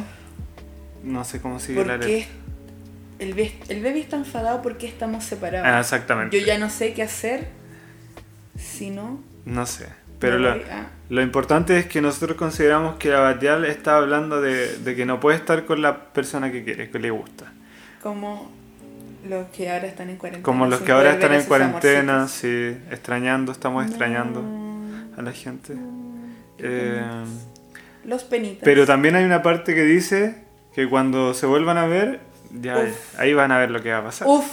[1.04, 2.08] No sé cómo sigue la ¿Por letra.
[2.08, 2.28] qué?
[3.20, 5.68] El, el baby está enfadado porque estamos separados.
[5.70, 6.40] Ah, exactamente.
[6.40, 7.50] Yo ya no sé qué hacer
[8.58, 9.22] si no.
[9.44, 9.88] No sé.
[10.22, 10.64] Pero me
[11.10, 15.20] lo, importante es que nosotros consideramos que la Batial está hablando de, de que no
[15.20, 17.52] puede estar con la persona que quiere, que le gusta.
[18.02, 18.50] Como
[19.28, 20.44] los que ahora están en cuarentena.
[20.44, 24.44] Como los que ahora están en cuarentena, sí, extrañando, estamos extrañando
[25.18, 25.76] a la gente.
[26.58, 27.02] Eh.
[28.06, 28.64] Los penitas.
[28.64, 33.20] Pero también hay una parte que dice que cuando se vuelvan a ver, ya Uf.
[33.20, 34.28] ahí van a ver lo que va a pasar.
[34.28, 34.46] Uf,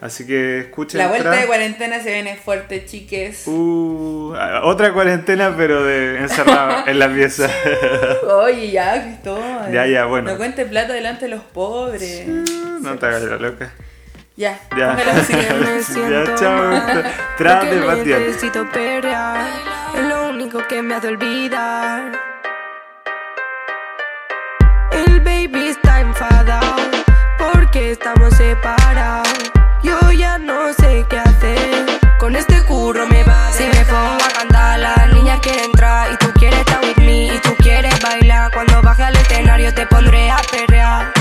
[0.00, 0.98] Así que escuchen.
[0.98, 3.46] la vuelta de cuarentena se viene fuerte, chiques.
[3.46, 4.32] Uh,
[4.62, 7.50] otra cuarentena, pero de encerrado en la pieza.
[8.26, 9.70] Oye, ya, Cristóbal.
[9.70, 10.30] Ya, ya, bueno.
[10.30, 12.26] No cuente plata delante de los pobres.
[12.26, 13.70] no te hagas la loca.
[14.36, 14.96] Ya, Ya.
[14.96, 16.56] ya, chao.
[16.70, 17.04] mal,
[17.36, 18.20] Tra porque de Batial.
[18.26, 19.46] necesito perrear,
[19.98, 22.12] es lo único que me hace olvidar.
[24.92, 26.76] El baby está enfadado
[27.38, 29.28] porque estamos separados.
[30.50, 32.00] No sé qué hacer.
[32.18, 33.52] Con este curro me va.
[33.52, 37.26] Si me pongo a cantar, las niñas quieren entrar y tú quieres estar with me
[37.26, 38.50] y tú quieres bailar.
[38.52, 41.12] Cuando baje al escenario te pondré a perrear.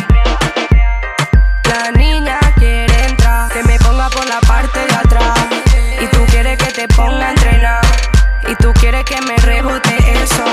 [1.64, 5.38] La niña quiere entrar, que me ponga por la parte de atrás.
[6.02, 7.82] Y tú quieres que te ponga a entrenar.
[8.48, 10.46] Y tú quieres que me rebote eso.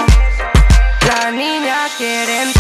[1.08, 2.55] La niña quiere entrar,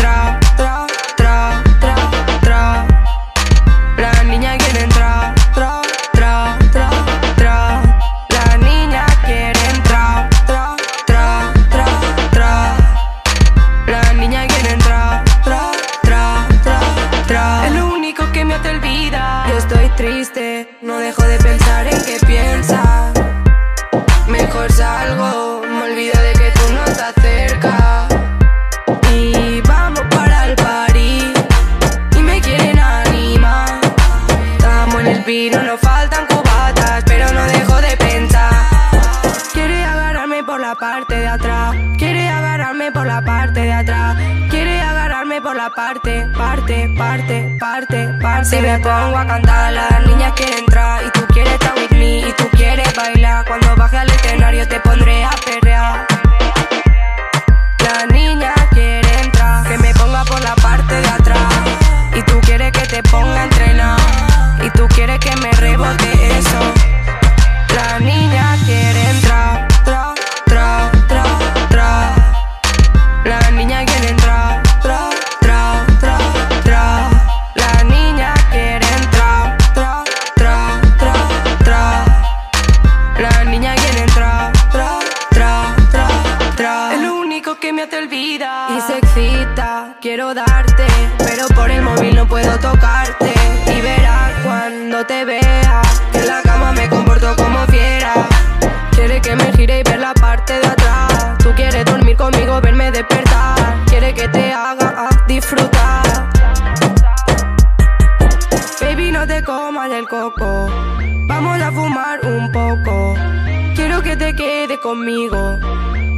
[109.36, 110.66] te comas el coco.
[111.26, 113.14] Vamos a fumar un poco.
[113.74, 115.58] Quiero que te quedes conmigo.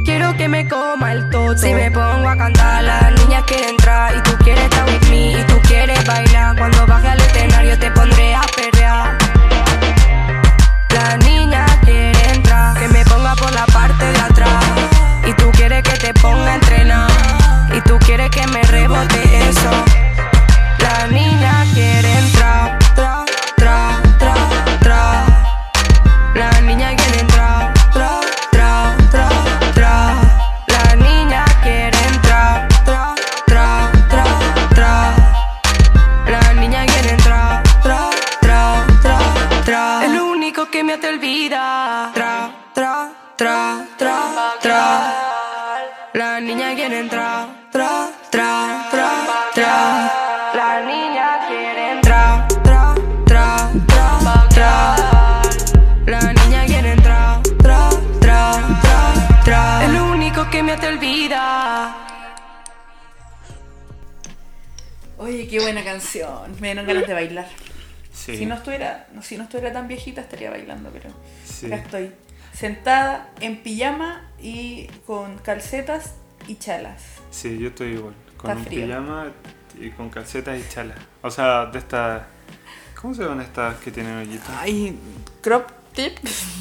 [0.05, 1.57] Quiero que me coma el toto.
[1.57, 4.15] Si me pongo a cantar, las niñas quieren entrar.
[4.15, 5.31] Y tú quieres estar with me.
[5.33, 6.55] Y tú quieres bailar.
[6.57, 9.17] Cuando baje al escenario, te pondré a perrear.
[10.95, 12.79] La niña quiere entrar.
[12.79, 14.65] Que me ponga por la parte de atrás.
[15.27, 17.11] Y tú quieres que te ponga a entrenar.
[17.75, 19.71] Y tú quieres que me rebote eso.
[20.79, 22.78] La niña quiere entrar,
[65.71, 66.51] buena canción.
[66.59, 67.47] Me dieron ganas de bailar.
[68.13, 68.37] Sí.
[68.37, 71.09] Si no estuviera, si no estuviera tan viejita estaría bailando, pero
[71.45, 71.67] Sí.
[71.67, 72.11] acá estoy.
[72.53, 76.15] Sentada en pijama y con calcetas
[76.47, 77.01] y chalas.
[77.31, 78.13] Sí, yo estoy igual.
[78.37, 78.85] Con Está un frío.
[78.87, 79.31] pijama
[79.79, 80.97] y con calcetas y chalas.
[81.21, 82.23] O sea, de estas.
[82.99, 84.49] ¿Cómo se llaman estas que tienen hoyitos?
[84.59, 84.97] Ay,
[85.41, 86.17] crop tip.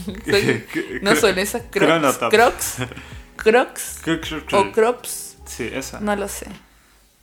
[1.03, 2.18] No son esas crocs.
[2.31, 2.77] Crocs.
[3.37, 5.37] Crocs Cr- cr- cr- o crops.
[5.47, 6.01] Sí, esa.
[6.01, 6.47] No lo sé.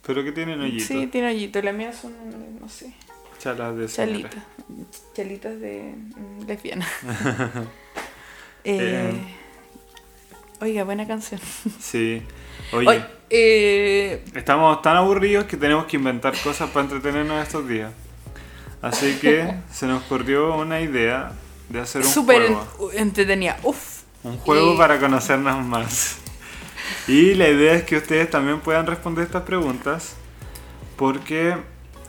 [0.06, 0.88] Pero que tienen hoyitos.
[0.88, 1.62] Sí, tiene hoyito.
[1.62, 2.14] Las mías son,
[2.60, 2.94] no sé,
[3.40, 4.30] Chalas de señora.
[4.30, 4.44] chalitas.
[5.16, 6.88] Chalitas de mm, lesbiana.
[8.68, 9.12] Eh.
[9.14, 9.36] eh,
[10.60, 11.40] oiga, buena canción.
[11.80, 12.24] Sí.
[12.74, 17.92] Oye, Oye, eh, estamos tan aburridos que tenemos que inventar cosas para entretenernos estos días.
[18.82, 21.32] Así que se nos ocurrió una idea
[21.70, 22.92] de hacer un súper juego.
[22.94, 23.58] en- entretenida.
[23.64, 24.02] Uf.
[24.24, 26.18] Un juego Y- para conocernos más.
[27.08, 30.16] Y la idea es que ustedes también puedan responder estas preguntas
[30.96, 31.56] porque...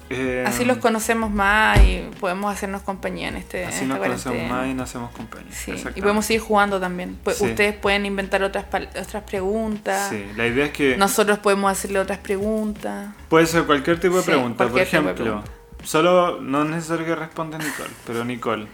[0.08, 4.48] eh, Así los conocemos más y podemos hacernos compañía en este así en nos conocemos
[4.50, 5.52] más y nos hacemos compañía.
[5.52, 7.18] Sí, y podemos seguir jugando también.
[7.34, 7.44] Sí.
[7.44, 8.64] Ustedes pueden inventar otras,
[9.00, 10.08] otras preguntas.
[10.10, 13.08] Sí, la idea es que Nosotros podemos hacerle otras preguntas.
[13.28, 14.66] puede ser cualquier tipo de pregunta.
[14.66, 15.42] Por ejemplo,
[15.84, 18.66] solo no es necesario que responda Nicole, pero Nicole,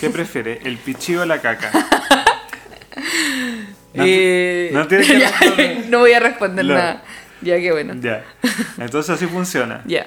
[0.00, 0.60] ¿qué prefiere?
[0.64, 1.70] ¿El pichí o la caca?
[3.94, 5.86] No, Eh, no que ya, responder.
[5.88, 7.02] no voy a responder nada.
[7.42, 7.94] Ya, qué bueno.
[8.00, 8.24] Ya.
[8.78, 9.82] Entonces así funciona.
[9.86, 10.06] Ya.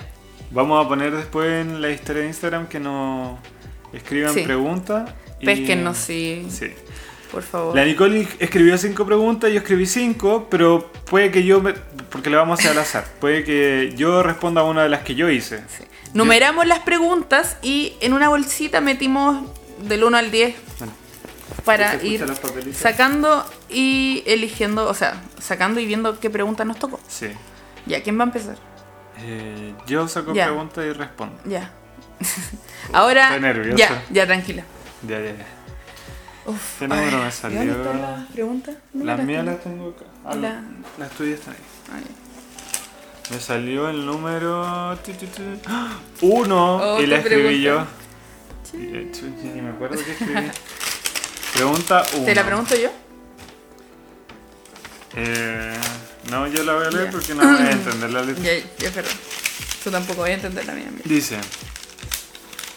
[0.52, 3.40] Vamos a poner después en la historia de Instagram que nos
[3.92, 4.42] escriban Sí.
[4.44, 5.10] preguntas.
[5.42, 5.46] y-
[5.96, 6.68] sí, Sí.
[7.32, 7.76] por favor.
[7.76, 11.74] La Nicole escribió cinco preguntas, yo escribí cinco, pero puede que yo, me-
[12.10, 15.02] porque le vamos a hacer al azar, puede que yo responda a una de las
[15.02, 15.58] que yo hice.
[15.76, 15.84] Sí.
[16.14, 19.44] Numeramos las preguntas y en una bolsita metimos
[19.82, 20.94] del 1 al 10 Bueno,
[21.66, 26.78] para ¿Se escuchan ir sacando y eligiendo, o sea, sacando y viendo qué pregunta nos
[26.80, 27.00] tocó.
[27.08, 27.28] Sí.
[27.86, 28.58] Ya, ¿quién va a empezar?
[29.20, 30.46] Eh, yo saco Ya.
[30.46, 31.38] preguntas y respondo.
[31.46, 31.72] Ya.
[32.94, 33.26] Ahora.
[33.26, 33.78] Estoy nervioso.
[33.78, 34.64] Ya, ya, tranquila.
[35.08, 35.46] Ya, ya, ya.
[36.46, 37.60] Uf, ¿Qué número ay, me ¿y salió?
[37.60, 38.76] ¿Dónde están las preguntas?
[38.92, 40.06] ¿Dónde Las mías las tengo acá.
[40.26, 40.64] Ah, La-
[40.98, 41.62] Las tuyas están ahí.
[41.96, 42.04] Ay,
[43.32, 44.62] Me salió el número.
[44.66, 45.98] ¡Ah!
[46.22, 47.86] Uno Oh, y la escribí yo.
[47.86, 47.92] pregunta.
[48.74, 50.34] Y, eh, me acuerdo qué escribí.
[51.54, 52.26] Pregunta 1.
[52.26, 52.90] ¿Te la pregunto yo?
[55.16, 55.78] Eh,
[56.32, 57.12] no, yo la voy a leer Ya.
[57.12, 58.44] porque no voy a entender la letra.
[58.44, 59.12] Ya, ya, verdad.
[59.84, 60.88] Tú tampoco voy a entender la mía.
[60.90, 61.04] mira.
[61.06, 61.38] Dice: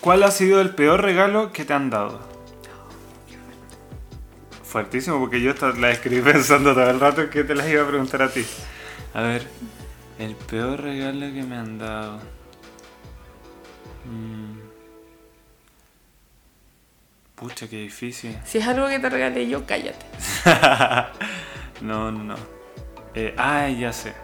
[0.00, 2.20] ¿Cuál ha sido el peor regalo que te han dado?
[4.64, 8.22] Fuertísimo, porque yo la escribí pensando todo el rato que te las iba a preguntar
[8.22, 8.44] a ti.
[9.14, 9.46] A ver,
[10.18, 12.20] el peor regalo que me han dado.
[14.04, 14.65] Mm.
[17.36, 18.36] Pucha, qué difícil.
[18.44, 20.06] Si es algo que te regalé yo, cállate.
[21.82, 22.34] no, no, no.
[23.14, 24.14] Eh, ay, ya sé.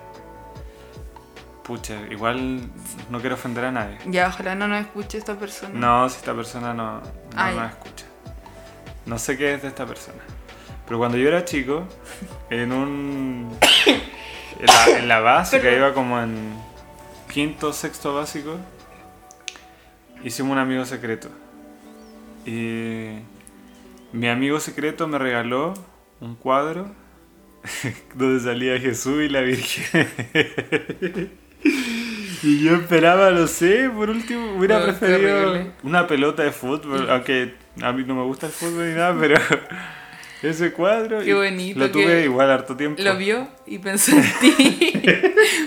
[1.62, 2.62] Pucha, igual
[3.10, 3.98] no quiero ofender a nadie.
[4.06, 5.78] Ya, ojalá no nos escuche esta persona.
[5.78, 7.02] No, si esta persona no, no
[7.36, 8.06] Ah, nos escucha.
[9.06, 10.22] No sé qué es de esta persona.
[10.86, 11.84] Pero cuando yo era chico,
[12.50, 13.58] en un.
[14.58, 15.78] En la, en la básica, Perdón.
[15.78, 16.54] iba como en
[17.30, 18.56] quinto, sexto básico,
[20.24, 21.28] hicimos un amigo secreto.
[22.46, 23.18] Y
[24.12, 25.74] mi amigo secreto me regaló
[26.20, 26.90] un cuadro
[28.14, 30.08] donde salía Jesús y la Virgen.
[32.42, 37.54] y yo esperaba, no sé, por último, hubiera No, preferido una pelota de fútbol, aunque
[37.80, 39.36] a mí no me gusta el fútbol ni nada, pero
[40.42, 43.00] ese cuadro Qué y bonito lo tuve que igual harto tiempo.
[43.00, 44.92] Lo vio y pensó en ti.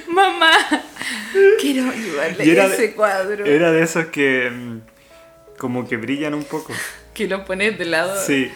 [0.10, 0.52] Mamá,
[1.62, 3.46] quiero de- ese cuadro.
[3.46, 4.80] Era de esos que mm,
[5.58, 6.74] como que brillan un poco.
[7.16, 8.52] Que lo pones de lado Sí,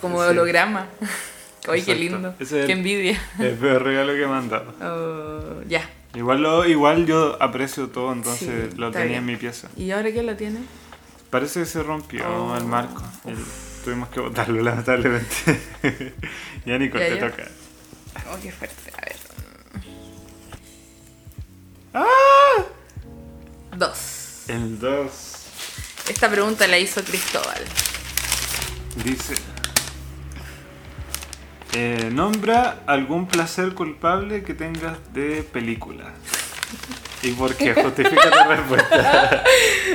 [0.00, 0.28] como sí.
[0.30, 0.88] holograma.
[1.68, 2.34] Ay, qué lindo.
[2.38, 3.20] Qué envidia.
[3.38, 4.74] el peor regalo que me han dado.
[4.82, 5.88] Oh, ya.
[6.14, 9.18] Igual, lo, igual yo aprecio todo, entonces Sí, lo tenía bien.
[9.20, 9.68] en mi pieza.
[9.76, 10.60] ¿Y ahora quién lo tiene?
[11.30, 12.56] Parece que se rompió Oh.
[12.56, 13.02] el marco.
[13.84, 15.62] tuvimos que botarlo, lamentablemente.
[16.64, 17.44] ya Nico, te toca.
[18.32, 18.90] Oh, qué fuerte.
[18.96, 19.16] A ver.
[21.94, 22.64] ¡Ah!
[23.76, 24.44] Dos.
[24.48, 25.45] El 2
[26.08, 27.62] Esta pregunta la hizo Cristóbal.
[29.04, 29.34] dice...
[31.74, 36.04] eh, nombra algún placer culpable que tengas de película.
[37.22, 37.74] ¿Y por qué?
[37.82, 39.44] Justifica tu respuesta.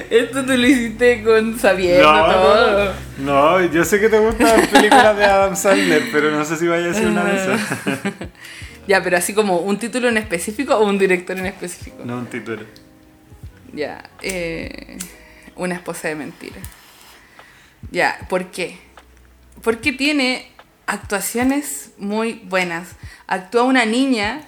[0.10, 2.94] Esto tú lo hiciste con sabiendo No, todo.
[3.20, 6.58] no, no, yo sé que te gustan las películas de Adam Sandler, pero no sé
[6.58, 7.62] si vaya a ser una de esas.
[8.88, 11.98] Ya, pero así como un título en específico o un director en específico.
[12.04, 12.64] No un título.
[13.74, 14.98] Ya, eh,
[15.56, 16.58] una esposa de mentira.
[17.92, 18.78] Ya, ¿por qué?
[19.64, 20.48] Porque tiene
[20.86, 22.90] actuaciones muy buenas.
[23.28, 24.42] Actúa una niña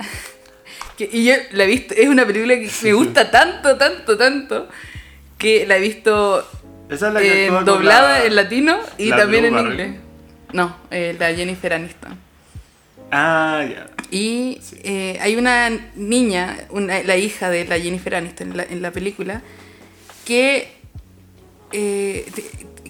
[0.98, 4.70] que, y yo la he visto, es una película que me gusta tanto, tanto, tanto
[5.38, 6.48] que la he visto
[6.90, 9.58] Esa es la que eh, actúa con doblada la- en latino y la también en
[9.60, 9.92] inglés.
[10.54, 12.18] No, eh, la Jennifer Aniston.
[13.12, 13.88] Ah, ya.
[14.12, 18.82] Y eh, hay una niña, una- la hija de la Jennifer Aniston en la, en
[18.82, 19.42] la película,
[20.26, 20.72] que
[21.74, 22.26] eh,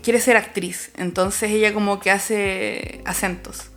[0.03, 0.91] quiere ser actriz.
[0.97, 3.69] Entonces ella como que hace acentos.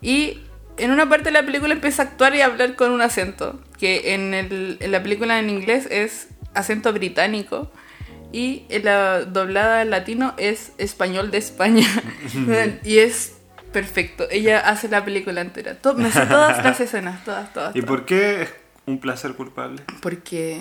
[0.00, 0.40] Y
[0.78, 3.60] en una parte de la película empieza a actuar y a hablar con un acento,
[3.78, 7.70] que en, el- en la película en inglés es acento británico.
[8.32, 11.86] Y en la doblada en latino es español de España.
[12.84, 13.34] y es
[13.72, 14.26] perfecto.
[14.30, 15.76] Ella hace la película entera.
[15.96, 17.74] Me sé todas las escenas, todas, todas.
[17.74, 17.88] ¿Y todas.
[17.88, 18.50] por qué es
[18.86, 19.82] un placer culpable?
[20.00, 20.58] Porque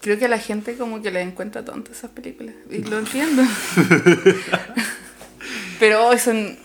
[0.00, 2.54] creo que a la gente como que le encuentra tonta esas películas.
[2.70, 3.42] Y lo entiendo.
[5.80, 6.56] Pero son,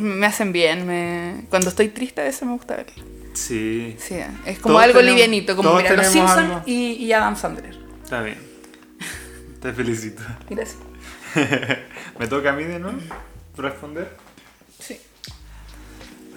[0.00, 0.86] me hacen bien.
[0.86, 1.44] Me...
[1.50, 3.04] Cuando estoy triste a veces me gusta verlo.
[3.34, 7.12] Sí, Sí, es como Todos algo tenemos- livianito, como todos mira, Los Simpsons y, y
[7.12, 7.76] Adam Sandler.
[8.02, 8.38] está bien.
[9.60, 10.22] Te felicito.
[10.48, 10.78] Gracias.
[12.18, 12.98] ¿Me toca a mí de nuevo
[13.56, 14.08] responder?
[14.78, 14.98] Sí,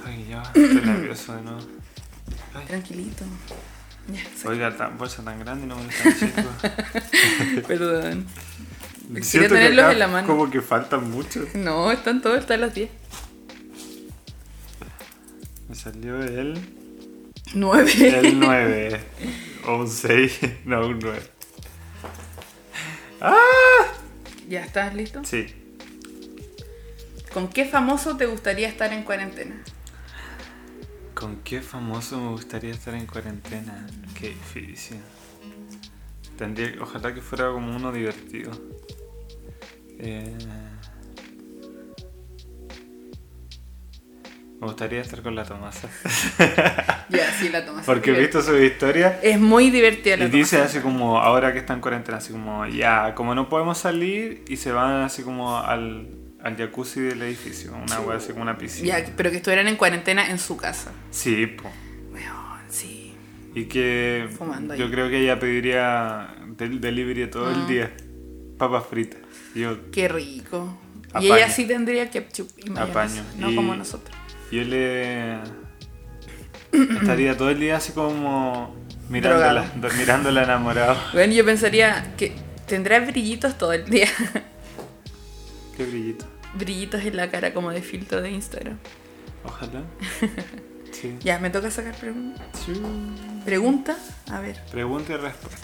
[0.05, 1.59] Ay, ya, estoy nervioso de nuevo.
[2.55, 3.23] Ay, tranquilito.
[4.07, 4.47] Sí.
[4.47, 6.49] oiga, tan, bolsa tan grande y no me tan chico.
[7.67, 8.25] Perdón.
[9.21, 10.27] Siento que tenerlos acá en la mano.
[10.27, 11.53] como que faltan muchos.
[11.55, 12.89] No, están todos, están las 10.
[15.69, 16.59] Me salió el,
[17.53, 18.19] 9.
[18.19, 19.01] el 9.
[19.65, 20.39] o un 6.
[20.65, 21.21] No, un 9.
[24.49, 25.23] ¿Ya estás listo?
[25.25, 25.47] Sí.
[27.33, 29.61] ¿Con qué famoso te gustaría estar en cuarentena?
[31.19, 33.87] ¿Con qué famoso me gustaría estar en cuarentena?
[34.13, 34.99] Qué difícil.
[36.37, 38.51] Tendría, ojalá que fuera como uno divertido.
[39.97, 40.37] Eh,
[44.61, 45.89] me gustaría estar con la Tomasa.
[47.09, 47.85] Ya, sí, la tomas.
[47.85, 50.77] Porque he visto su historia Es muy divertida la y dice Tomasa.
[50.77, 54.57] así como, ahora que está en cuarentena, así como, ya, como no podemos salir y
[54.57, 56.16] se van así como al,
[56.47, 57.73] al jacuzzi del edificio.
[57.75, 58.99] Una wea así como una piscina.
[58.99, 60.91] Ya, pero que estuvieran en cuarentena en su casa.
[61.11, 61.69] Sí, po.
[62.11, 63.13] Weón, sí.
[63.53, 64.79] Y que Fumando ahí.
[64.79, 67.53] yo creo que ella pediría del delivery todo Ah.
[67.53, 67.91] el día.
[68.57, 69.19] Papas fritas.
[69.55, 70.77] Yo, Qué rico.
[71.05, 71.35] Y Apaño.
[71.37, 73.23] ella sí tendría ketchup y mayonesa, Apaño.
[73.37, 74.15] no Y- como nosotros.
[74.51, 75.35] yo le
[77.01, 78.75] estaría todo el día así como
[79.09, 80.97] mirándola, mirándola enamorado.
[81.13, 82.33] Bueno, yo pensaría que
[82.67, 84.09] tendrá brillitos todo el día.
[85.75, 86.25] Qué brillito.
[86.55, 88.77] Brillitos en la cara como de filtro de Instagram.
[89.43, 89.83] Ojalá.
[90.89, 91.15] Sí.
[91.19, 92.43] Ya, me toca sacar pregunta.
[93.45, 93.95] Pregunta,
[94.31, 94.59] a ver.
[94.71, 95.59] Pregunta y respuesta.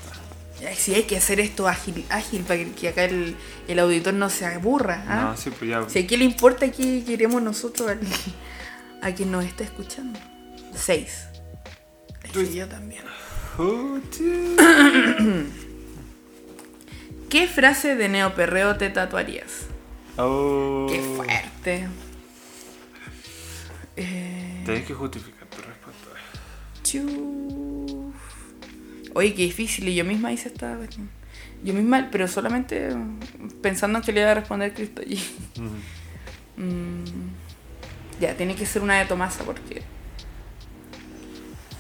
[0.76, 3.36] Sí, hay que hacer esto ágil, ágil para que, que acá el,
[3.68, 5.04] el auditor no se aburra.
[5.08, 5.30] ¿ah?
[5.32, 5.90] No, sí, pues ya.
[5.90, 8.00] Si a quién le importa qué queremos nosotros al-
[9.02, 10.20] a quien nos está escuchando.
[10.76, 11.24] Seis.
[12.24, 13.02] Es que yo también.
[13.58, 13.98] Oh.
[17.30, 19.66] ¿Qué frase de neoperreo te tatuarías?
[20.18, 20.88] Oh.
[20.90, 21.88] Qué fuerte.
[23.96, 26.10] Eh, Tenés que justificar tu respuesta.
[26.84, 28.14] chuf.
[29.16, 29.88] Oye, qué difícil.
[29.88, 30.78] Y yo misma hice esta.
[31.64, 32.90] Yo misma, pero solamente
[33.62, 35.22] pensando en que le iba a responder Cristo allí.
[36.58, 36.64] Mm.
[36.64, 37.04] Mm,
[38.20, 39.82] Ya, tiene que ser una de Tomasa porque.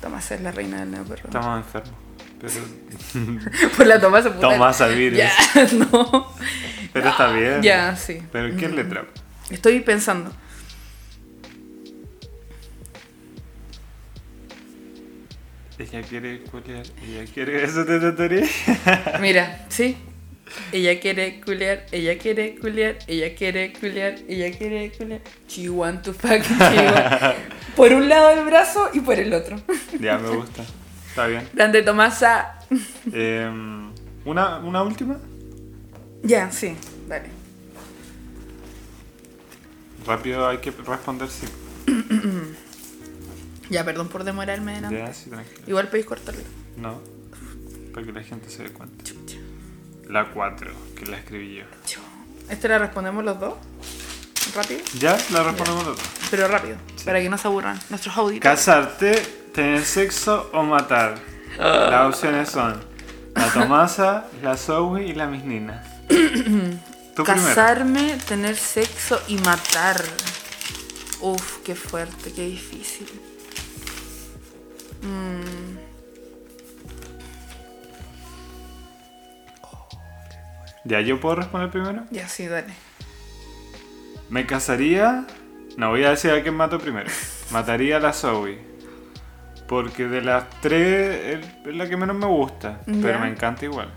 [0.02, 1.26] Tomasa es la reina del neo perro.
[1.26, 1.94] Estamos enfermos.
[2.44, 4.50] Pero, Por la Tomasa puta.
[4.50, 5.18] Tomasa virus.
[5.18, 5.32] Ya,
[5.91, 6.28] no.
[6.91, 7.62] pero está bien.
[7.62, 8.22] Ya, sí.
[8.32, 9.08] Pero ¿quién le trapa?
[9.50, 10.32] Estoy pensando.
[15.80, 16.86] Ella quiere culiar.
[17.08, 17.64] Ella quiere.
[17.64, 18.46] ¿Eso te trataría?
[19.22, 19.98] Mira, sí.
[20.72, 25.22] Ella quiere culiar, ella quiere culiar, ella quiere culiar, ella quiere culiar.
[25.48, 27.36] She want to fuck, want-
[27.76, 29.60] Por un lado el brazo y por el otro.
[30.00, 30.64] ya, me gusta.
[31.14, 31.47] Está bien.
[31.53, 32.55] Grande Tomasa.
[33.11, 33.91] Em,
[34.26, 35.20] ¿una, ¿Una última?
[36.24, 36.76] Ya, sí,
[37.07, 37.30] dale.
[40.07, 41.45] Rápido hay que responder sí.
[43.70, 44.97] Ya, perdón por demorarme delante.
[44.97, 45.61] Ya, sí, tranquilo.
[45.68, 46.41] Igual podéis cortarlo.
[46.78, 46.99] No.
[47.93, 49.11] Para que la gente se dé cuenta.
[50.09, 51.99] La 4, que la escribí yo.
[52.49, 53.53] ¿Este la respondemos los dos?
[54.55, 54.82] ¿Rápido?
[54.97, 56.07] Ya, la respondemos los dos.
[56.32, 58.41] Pero rápido, para que no se aburran nuestros auditores.
[58.41, 61.16] Casarte, tener sexo o matar.
[61.58, 62.84] Las opciones son
[63.36, 65.84] la Tomasa, la Zoe y la Misnina.
[66.08, 67.45] Tú primero.
[67.45, 70.04] Casarme, tener sexo y matar.
[71.22, 73.08] Uf, qué fuerte, qué difícil.
[75.04, 75.78] Mm.
[80.86, 82.04] Ya, ¿yo puedo responder primero?
[82.10, 82.74] Ya, sí, dale.
[84.30, 85.26] Me casaría.
[85.78, 87.10] No voy a decir a quién mato primero.
[87.51, 88.73] Mataría a la Zoe.
[89.74, 92.82] Porque de las tres es la que menos me gusta.
[92.86, 93.92] Pero me encanta igual.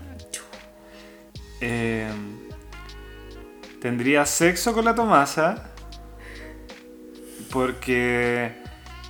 [1.61, 2.09] Eh,
[3.79, 5.69] tendría sexo con la Tomasa.
[7.51, 8.53] Porque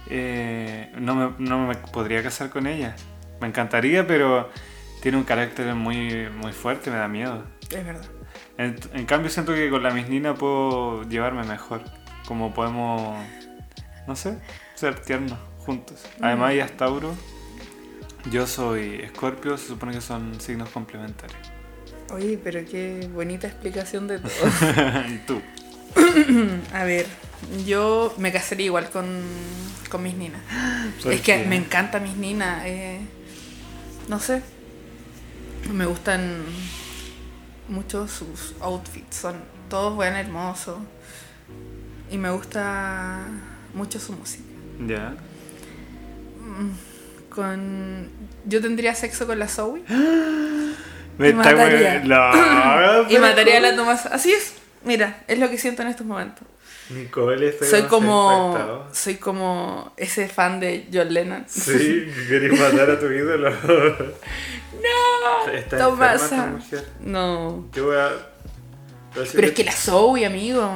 [0.10, 2.98] eh, no, me, no me podría casar con ella.
[3.40, 4.50] Me encantaría, pero
[5.02, 7.46] tiene un carácter muy, muy fuerte, me da miedo.
[7.72, 8.10] Es verdad.
[8.58, 11.82] En, en cambio siento que con la misnina puedo llevarme mejor.
[12.28, 13.18] Como podemos,
[14.06, 14.38] no sé,
[14.76, 16.00] ser tiernos juntos.
[16.22, 17.14] Además ella es Tauro.
[18.32, 21.38] Yo soy Escorpio, se supone que son signos complementarios.
[22.12, 24.32] Oye, pero qué bonita explicación de todo.
[25.10, 25.42] ¿Y tú?
[26.74, 27.06] A ver,
[27.66, 29.22] yo me casaría igual con,
[29.90, 30.42] con mis ninas.
[31.04, 32.64] ¿Por Es que me encanta mis ninas.
[32.66, 33.00] eh,
[34.08, 34.42] no sé.
[35.74, 36.44] Me gustan
[37.68, 39.18] mucho sus outfits.
[39.18, 39.36] Son
[39.70, 40.78] todos buenos, hermosos.
[42.10, 43.26] Y me gusta
[43.74, 44.46] mucho su música.
[44.88, 45.16] Ya.
[47.30, 48.10] Con...
[48.46, 49.82] Yo tendría sexo con la Zoe.
[51.18, 52.04] Me Y mataría.
[53.10, 54.06] Y mataría a la Tomás.
[54.06, 54.54] Así es.
[54.84, 56.48] Mira, es lo que siento en estos momentos.
[56.90, 58.48] Nicole, Soy como.
[58.54, 58.88] impactado.
[58.94, 61.44] Soy como ese fan de John Lennon.
[61.48, 63.52] Sí, querés matar a tu ídolo.
[64.78, 66.24] No, Está Tomasa.
[66.24, 66.46] enferma esta
[66.78, 66.88] mujer.
[67.02, 67.68] No.
[67.74, 68.10] Yo voy a...
[69.34, 70.70] Pero es que la Zoe, amigo.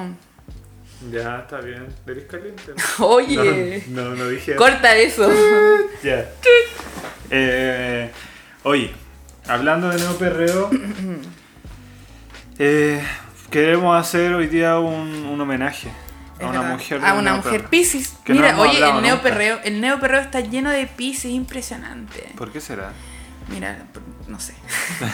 [1.09, 1.87] Ya, está bien.
[2.05, 2.73] ¿Eres caliente?
[2.99, 3.83] Oye.
[3.87, 4.57] No, no, no dije eso.
[4.61, 5.31] Corta eso.
[6.03, 6.25] Ya.
[7.29, 8.11] Eh,
[8.63, 8.91] oye,
[9.47, 10.69] hablando de neoperreo,
[12.59, 13.01] eh,
[13.49, 15.89] queremos hacer hoy día un, un homenaje
[16.41, 17.01] a una mujer.
[17.05, 22.31] A una mujer no Mira, oye, el neoperreo, el neoperreo está lleno de Pisces, impresionante.
[22.35, 22.91] ¿Por qué será?
[23.49, 23.85] Mira,
[24.27, 24.53] no sé.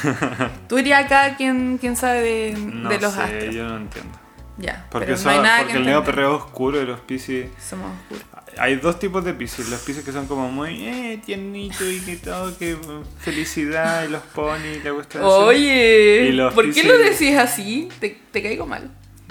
[0.69, 3.55] Tú dirías acá quién, quién sabe de, No de los sé, astros.
[3.55, 4.17] yo no entiendo.
[4.57, 5.93] Ya, Porque, pero no hay nada porque que el entender.
[6.03, 7.45] neoperreo es oscuro y los piscis...
[7.63, 8.25] Somos oscuros.
[8.59, 9.69] Hay dos tipos de piscis.
[9.69, 14.09] Los piscis que son como muy eh, tiernito y que todo, que mm, felicidad y
[14.09, 15.23] los ponis y la cuestión.
[15.25, 17.87] Oye, Y los ¿por qué lo decís así?
[17.99, 18.89] Te, te caigo mal.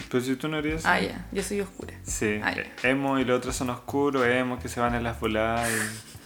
[0.09, 1.95] Pero si tú no harías Ah, ya, yo soy oscura.
[2.05, 5.18] Sí, Ah, eh, emo y los otros son oscuros, emo que se van en las
[5.18, 5.68] voladas.
[5.68, 6.16] y-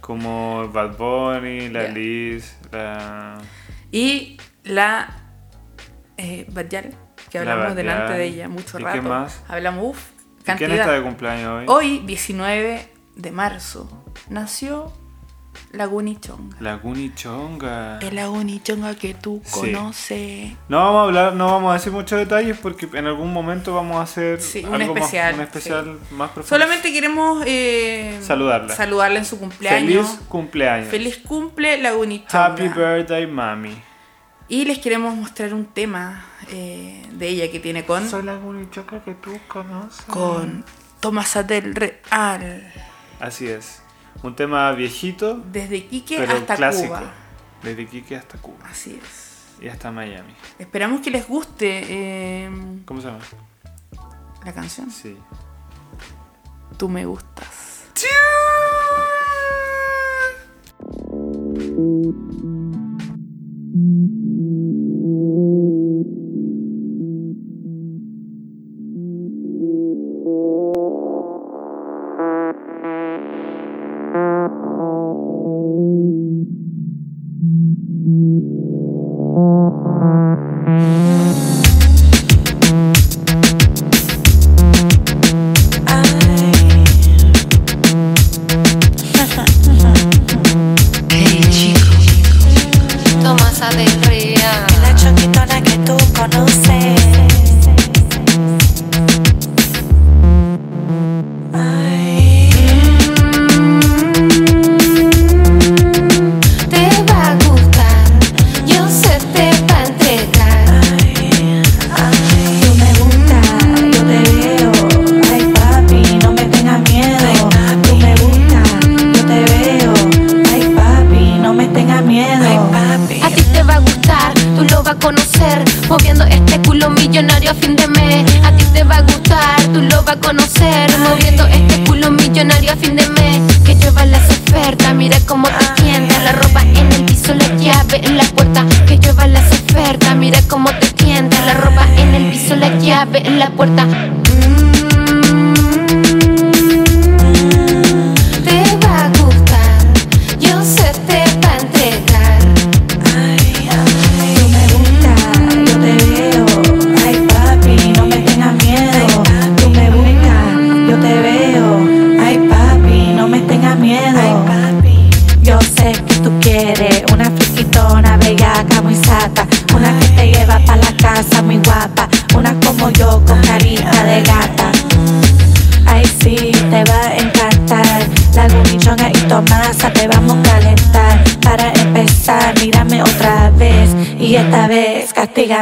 [0.00, 1.86] como Bad Bunny, la.
[1.88, 3.38] Liz, la.
[3.92, 5.22] Y la
[6.16, 6.94] eh, Batyal,
[7.30, 9.00] que La hablamos delante de ella mucho ¿Y rato.
[9.00, 9.42] qué más?
[9.48, 9.98] Hablamos, uff,
[10.40, 11.02] ¿Y ¿Quién está de cantidad.
[11.02, 11.64] cumpleaños hoy?
[11.68, 13.88] Hoy, 19 de marzo,
[14.28, 14.92] nació
[15.72, 16.56] la Gunichonga.
[16.60, 17.98] La Guni Chonga.
[18.00, 19.52] Es la Gunichonga que tú Sí.
[19.72, 20.52] conoces.
[20.68, 23.96] No vamos a hablar, no vamos a decir muchos detalles porque en algún momento vamos
[23.98, 26.48] a hacer Sí, un algo más- especial, un especial más profundo.
[26.48, 28.74] Solamente queremos eh, Saludarla.
[28.74, 30.06] saludarla en su cumpleaños.
[30.08, 30.88] Feliz cumpleaños.
[30.88, 32.46] Feliz cumple la Gunichonga.
[32.46, 33.76] Happy birthday, mami.
[34.50, 38.36] Y les queremos mostrar un tema eh, de ella que tiene con, Soy la
[39.04, 40.04] que tú conoces.
[40.06, 40.64] con
[40.98, 42.72] Tomás del Real.
[43.20, 43.80] Así es.
[44.24, 46.88] Un tema viejito, Desde Iquique pero hasta clásico.
[46.88, 47.12] Cuba.
[47.62, 48.58] Desde Iquique hasta Cuba.
[48.68, 49.62] Así es.
[49.64, 50.34] Y hasta Miami.
[50.58, 52.50] Esperamos que les guste eh,
[52.86, 53.20] ¿Cómo se llama?
[54.44, 54.90] la canción.
[54.90, 55.16] Sí.
[56.76, 57.70] Tú me gustas.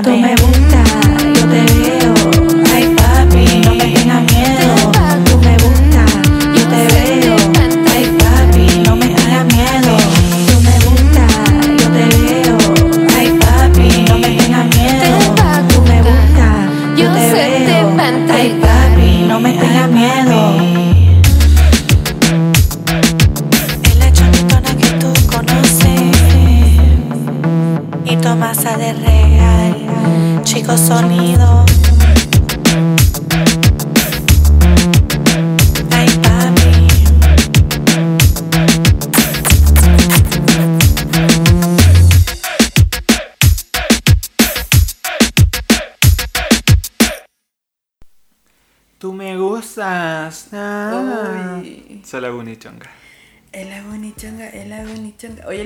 [0.03, 0.11] Tú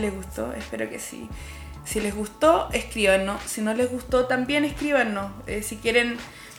[0.03, 0.53] ¿les gustó?
[0.53, 1.29] Espero que sí.
[1.85, 3.41] Si les gustó, escríbanos.
[3.47, 5.33] Si no les gustó, también escríbanos.
[5.47, 6.17] Eh, si quieren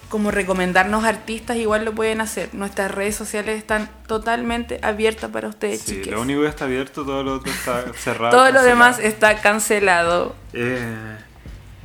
[0.10, 2.50] como recomendarnos artistas, igual lo pueden hacer.
[2.54, 6.08] Nuestras redes sociales están totalmente abiertas para ustedes, Sí, chiques.
[6.14, 8.32] lo único que está abierto, todo lo otro está cerrado.
[8.32, 8.68] Todo lo cancelado.
[8.68, 10.36] demás está cancelado.
[10.54, 11.18] Eh,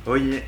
[0.05, 0.43] oye,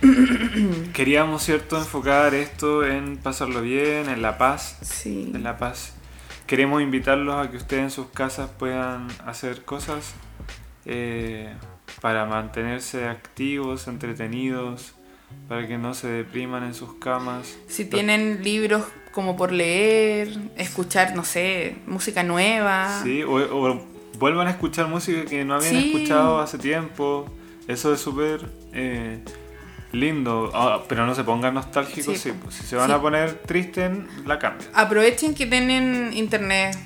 [0.92, 4.78] queríamos, ¿cierto?, enfocar esto en pasarlo bien, en la paz.
[4.82, 5.30] Sí.
[5.34, 5.92] En la paz.
[6.46, 10.14] Queremos invitarlos a que ustedes en sus casas puedan hacer cosas
[10.86, 11.52] eh,
[12.00, 14.94] para mantenerse activos, entretenidos,
[15.48, 17.56] para que no se depriman en sus camas.
[17.68, 23.00] Si tienen libros como por leer, escuchar, no sé, música nueva.
[23.02, 23.86] Sí, o, o
[24.18, 25.92] vuelvan a escuchar música que no habían Sí.
[25.92, 27.26] escuchado hace tiempo.
[27.68, 28.40] Eso es súper
[28.72, 29.20] eh,
[29.92, 30.50] lindo.
[30.54, 32.14] Ah, pero no se pongan nostálgicos.
[32.18, 32.30] Sí.
[32.30, 33.90] Sí, pues, si se van a poner tristes,
[34.26, 34.70] la cambian.
[34.74, 36.76] Aprovechen que tienen internet,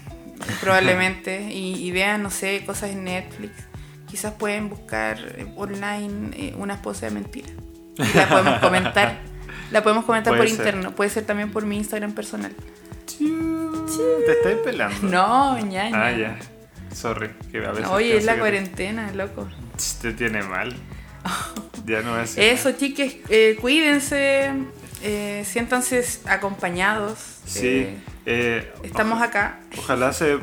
[0.61, 3.53] probablemente, y, y vean, no sé, cosas en Netflix.
[4.15, 7.49] Quizás pueden buscar eh, online eh, una esposa de mentira.
[8.15, 9.19] La podemos comentar.
[9.73, 10.59] La podemos comentar Puede por ser.
[10.67, 10.95] interno.
[10.95, 12.53] Puede ser también por mi Instagram personal.
[13.19, 14.97] Te estáis pelando.
[15.09, 16.07] No, ñaña.
[16.07, 16.39] Ah, ya.
[16.95, 17.31] Sorry.
[17.51, 19.49] Que a veces Oye, es la cuarentena, loco.
[20.01, 20.73] Te, te tiene mal.
[21.85, 24.49] Ya no es Eso, chiques, eh, cuídense,
[25.03, 27.19] eh, siéntanse acompañados.
[27.47, 27.89] Sí.
[28.25, 29.61] estamos oja- acá.
[29.77, 30.39] Ojalá se.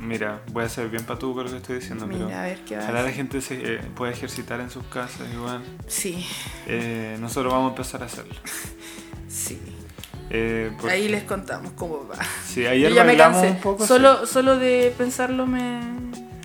[0.00, 2.38] Mira, voy a ser bien patudo con lo que estoy diciendo, Mira, pero.
[2.38, 5.28] a ver qué va a Ojalá la gente se eh, pueda ejercitar en sus casas
[5.32, 5.62] igual.
[5.88, 6.26] Sí,
[6.66, 8.34] Eh, nosotros vamos a empezar a hacerlo.
[9.28, 9.60] sí.
[10.30, 12.16] Eh, Ahí les contamos cómo va.
[12.46, 13.48] Sí, Yo ayer ya me cansé.
[13.50, 13.86] un poco.
[13.86, 15.80] solo, solo de pensarlo me.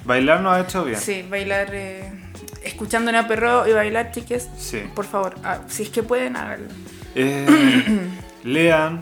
[0.04, 1.00] Bailar nos ha hecho bien.
[1.00, 1.70] Sí, bailar.
[1.72, 2.12] eh,
[2.64, 4.50] escuchando una perro y bailar, chiques.
[4.58, 4.82] Sí.
[4.96, 6.68] Por favor, ah, si es que pueden, háganlo.
[7.14, 8.10] Eh,
[8.44, 9.00] lean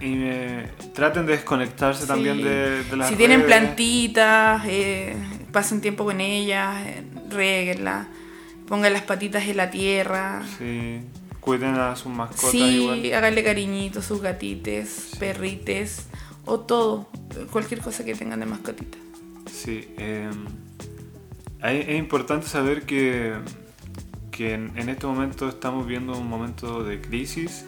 [0.00, 2.42] y eh, traten de desconectarse también Sí.
[2.42, 3.46] de, de las Si tienen redes.
[3.58, 5.14] plantitas, eh,
[5.52, 8.06] pasen tiempo con ellas, eh, réguenlas,
[8.66, 10.42] pongan las patitas en la tierra.
[10.58, 11.00] Sí.
[11.40, 13.12] Cuiden a sus mascotas Sí, igual.
[13.14, 16.06] háganle cariñitos, sus gatites, perrites,
[16.44, 17.08] o todo,
[17.50, 18.98] cualquier cosa que tengan de mascotita.
[19.50, 19.88] Sí.
[19.98, 20.30] eh,
[21.62, 23.34] es importante saber que,
[24.30, 27.66] que en, en este momento estamos viendo un momento de crisis.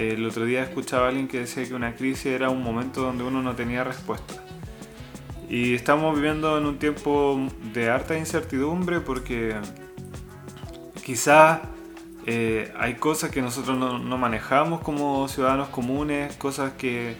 [0.00, 3.22] El otro día escuchaba a alguien que decía que una crisis era un momento donde
[3.22, 4.42] uno no tenía respuesta.
[5.46, 7.38] Y estamos viviendo en un tiempo
[7.74, 9.56] de harta incertidumbre porque
[11.04, 11.60] quizás
[12.24, 17.14] eh, hay cosas que nosotros no, no manejamos como ciudadanos comunes, cosas que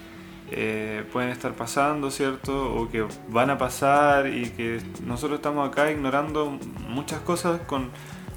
[0.50, 2.74] eh, pueden estar pasando, ¿cierto?
[2.76, 6.58] O que van a pasar y que nosotros estamos acá ignorando
[6.88, 7.90] muchas cosas con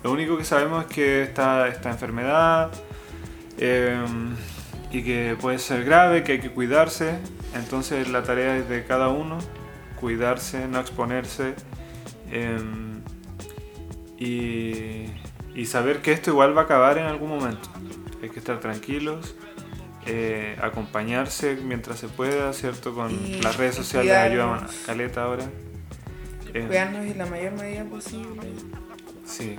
[0.03, 2.73] lo único que sabemos es que está esta enfermedad
[3.57, 4.03] eh,
[4.91, 7.17] y que puede ser grave, que hay que cuidarse.
[7.55, 9.37] Entonces la tarea es de cada uno,
[9.99, 11.55] cuidarse, no exponerse
[12.31, 12.57] eh,
[14.17, 15.05] y,
[15.55, 17.69] y saber que esto igual va a acabar en algún momento.
[18.21, 19.35] hay que estar tranquilos,
[20.05, 22.93] eh, acompañarse mientras se pueda, ¿cierto?
[22.93, 25.45] Con Y las redes sociales ayudan a caleta ahora.
[26.51, 28.47] Cuidarnos en la mayor medida posible.
[29.25, 29.55] Sí.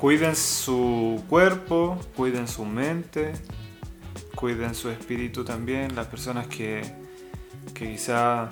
[0.00, 3.32] Cuiden su cuerpo, cuiden su mente,
[4.34, 5.94] cuiden su espíritu también.
[5.96, 6.82] Las personas que,
[7.74, 8.50] que quizá,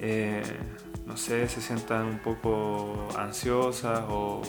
[0.00, 0.42] eh,
[1.06, 4.42] no sé, se sientan un poco ansiosas o,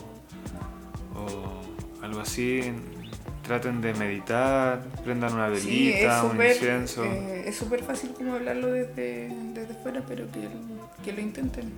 [1.15, 2.73] o algo así,
[3.43, 7.03] traten de meditar, prendan una Sí, velita, un súper incienso.
[7.05, 10.49] eh, es súper fácil como hablarlo desde, desde fuera, pero que,
[11.03, 11.71] que lo intenten.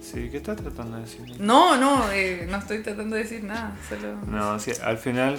[0.00, 1.40] Sí, ¿qué estás tratando de decir?
[1.40, 3.76] No, no, eh, no estoy tratando de decir nada.
[3.88, 4.16] Solo...
[4.26, 5.38] No, sí, al final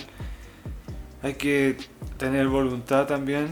[1.24, 1.78] hay que
[2.18, 3.48] tener voluntad también,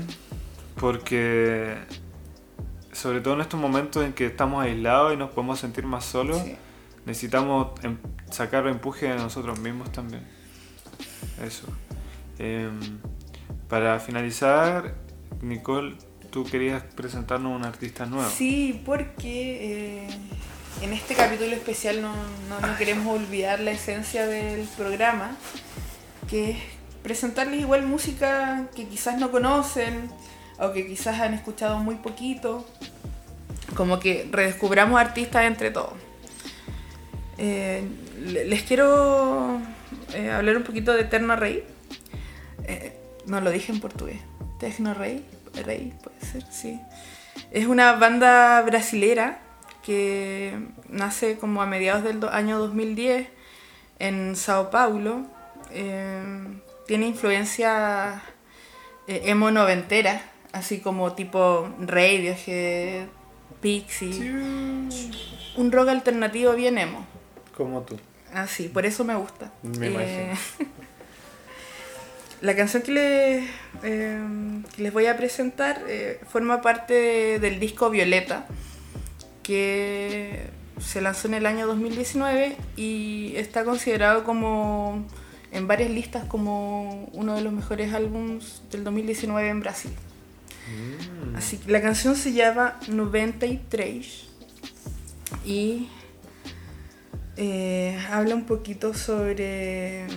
[0.79, 1.75] porque
[2.91, 6.41] sobre todo en estos momentos en que estamos aislados y nos podemos sentir más solos,
[6.43, 6.55] Sí.
[7.05, 7.97] necesitamos em-
[8.31, 10.23] sacar empuje de nosotros mismos también.
[11.43, 11.67] Eso.
[12.39, 12.79] Em,
[13.69, 14.95] para finalizar,
[15.41, 15.95] Nicole,
[16.31, 18.29] tú querías presentarnos un artista nuevo.
[18.29, 20.09] Sí, porque eh,
[20.81, 22.13] en este capítulo especial no,
[22.49, 25.35] no- queremos olvidar la esencia del programa,
[26.29, 26.57] que es
[27.03, 30.09] presentarles igual música que quizás no conocen
[30.59, 32.65] o que quizás han escuchado muy poquito,
[33.75, 35.93] como que redescubramos artistas entre todos.
[37.37, 37.83] Eh,
[38.25, 39.59] le- les quiero
[40.13, 41.63] eh, hablar un poquito de Eterno Rey.
[42.65, 44.19] Eh, no lo dije en portugués.
[44.59, 45.23] Tecno Rey,
[45.63, 46.79] Rey puede ser, sí.
[47.51, 49.39] Es una banda brasilera
[49.91, 50.53] que
[50.89, 53.29] nace como a mediados del año 2010
[53.99, 55.25] en Sao Paulo.
[55.71, 56.21] Eh,
[56.87, 58.21] tiene influencia
[59.07, 60.21] eh, emo noventera,
[60.51, 63.05] así como tipo Radiohead,
[63.61, 64.29] Pixie.
[65.55, 67.05] Un rock alternativo bien emo.
[67.55, 67.97] Como tú.
[68.33, 69.51] Ah, sí, por eso me gusta.
[69.63, 70.69] Me Eh, imagino.
[72.41, 73.49] la canción que les,
[73.83, 74.19] eh,
[74.75, 75.81] que les voy a presentar
[76.29, 78.45] forma parte de- del disco Violeta,
[79.47, 85.05] que se lanzó en el año 2019 y está considerado como
[85.53, 89.91] en varias listas como uno de los mejores álbums del 2019 en Brasil.
[91.33, 94.25] Así que la canción se llama 93
[95.45, 95.87] y
[97.37, 100.07] eh, habla un poquito sobre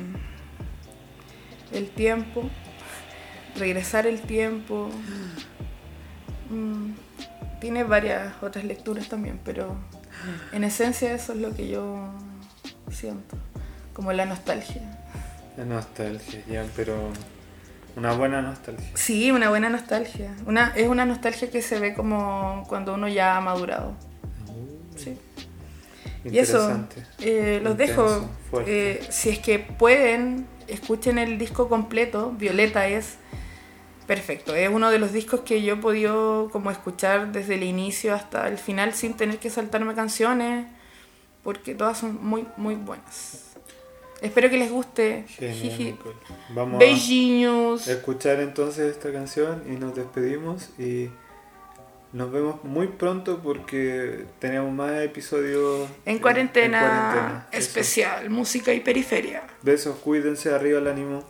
[1.73, 2.51] el tiempo,
[3.57, 4.91] regresar el tiempo.
[6.51, 6.95] Mm,
[7.61, 9.77] tiene varias otras lecturas también, pero
[10.53, 12.09] en esencia eso es lo que yo
[12.91, 13.37] siento,
[13.93, 14.83] como la nostalgia.
[15.57, 16.95] La nostalgia, ya, pero
[17.97, 18.89] una buena nostalgia.
[18.95, 20.35] Sí, una buena nostalgia.
[20.47, 23.93] Una, es una nostalgia que se ve como cuando uno ya ha madurado.
[24.97, 25.19] Sí.
[26.25, 27.03] Y eso, Interesante.
[27.21, 28.63] eh, los Intenso, dejo.
[28.67, 32.33] Eh, si es que pueden, escuchen el disco completo.
[32.33, 33.17] Violeta es
[34.11, 34.57] perfecto.
[34.57, 38.49] Es uno de los discos que yo he podido como escuchar desde el inicio hasta
[38.49, 40.67] el final sin tener que saltarme canciones,
[41.45, 43.53] porque todas son muy, muy buenas.
[44.21, 45.27] Espero que les guste.
[45.29, 45.97] Genial.
[46.49, 47.87] Vamos Beijinhos.
[47.87, 51.09] a escuchar entonces esta canción y nos despedimos y
[52.13, 57.49] nos vemos muy pronto porque tenemos más episodios En cuarentena, en cuarentena.
[57.53, 57.59] Eso.
[57.61, 59.45] especial, música y periferia.
[59.63, 61.23] Besos, cuídense, arriba el ánimo.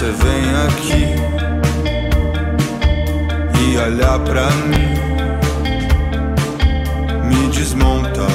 [0.00, 1.04] você vem aqui
[3.60, 4.94] e olhar pra mim,
[7.26, 8.26] me desmonta.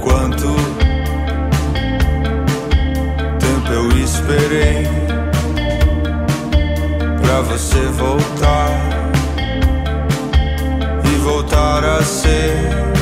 [0.00, 0.54] Quanto
[3.38, 4.88] tempo eu esperei
[7.20, 8.70] pra você voltar
[11.04, 12.97] e voltar a ser.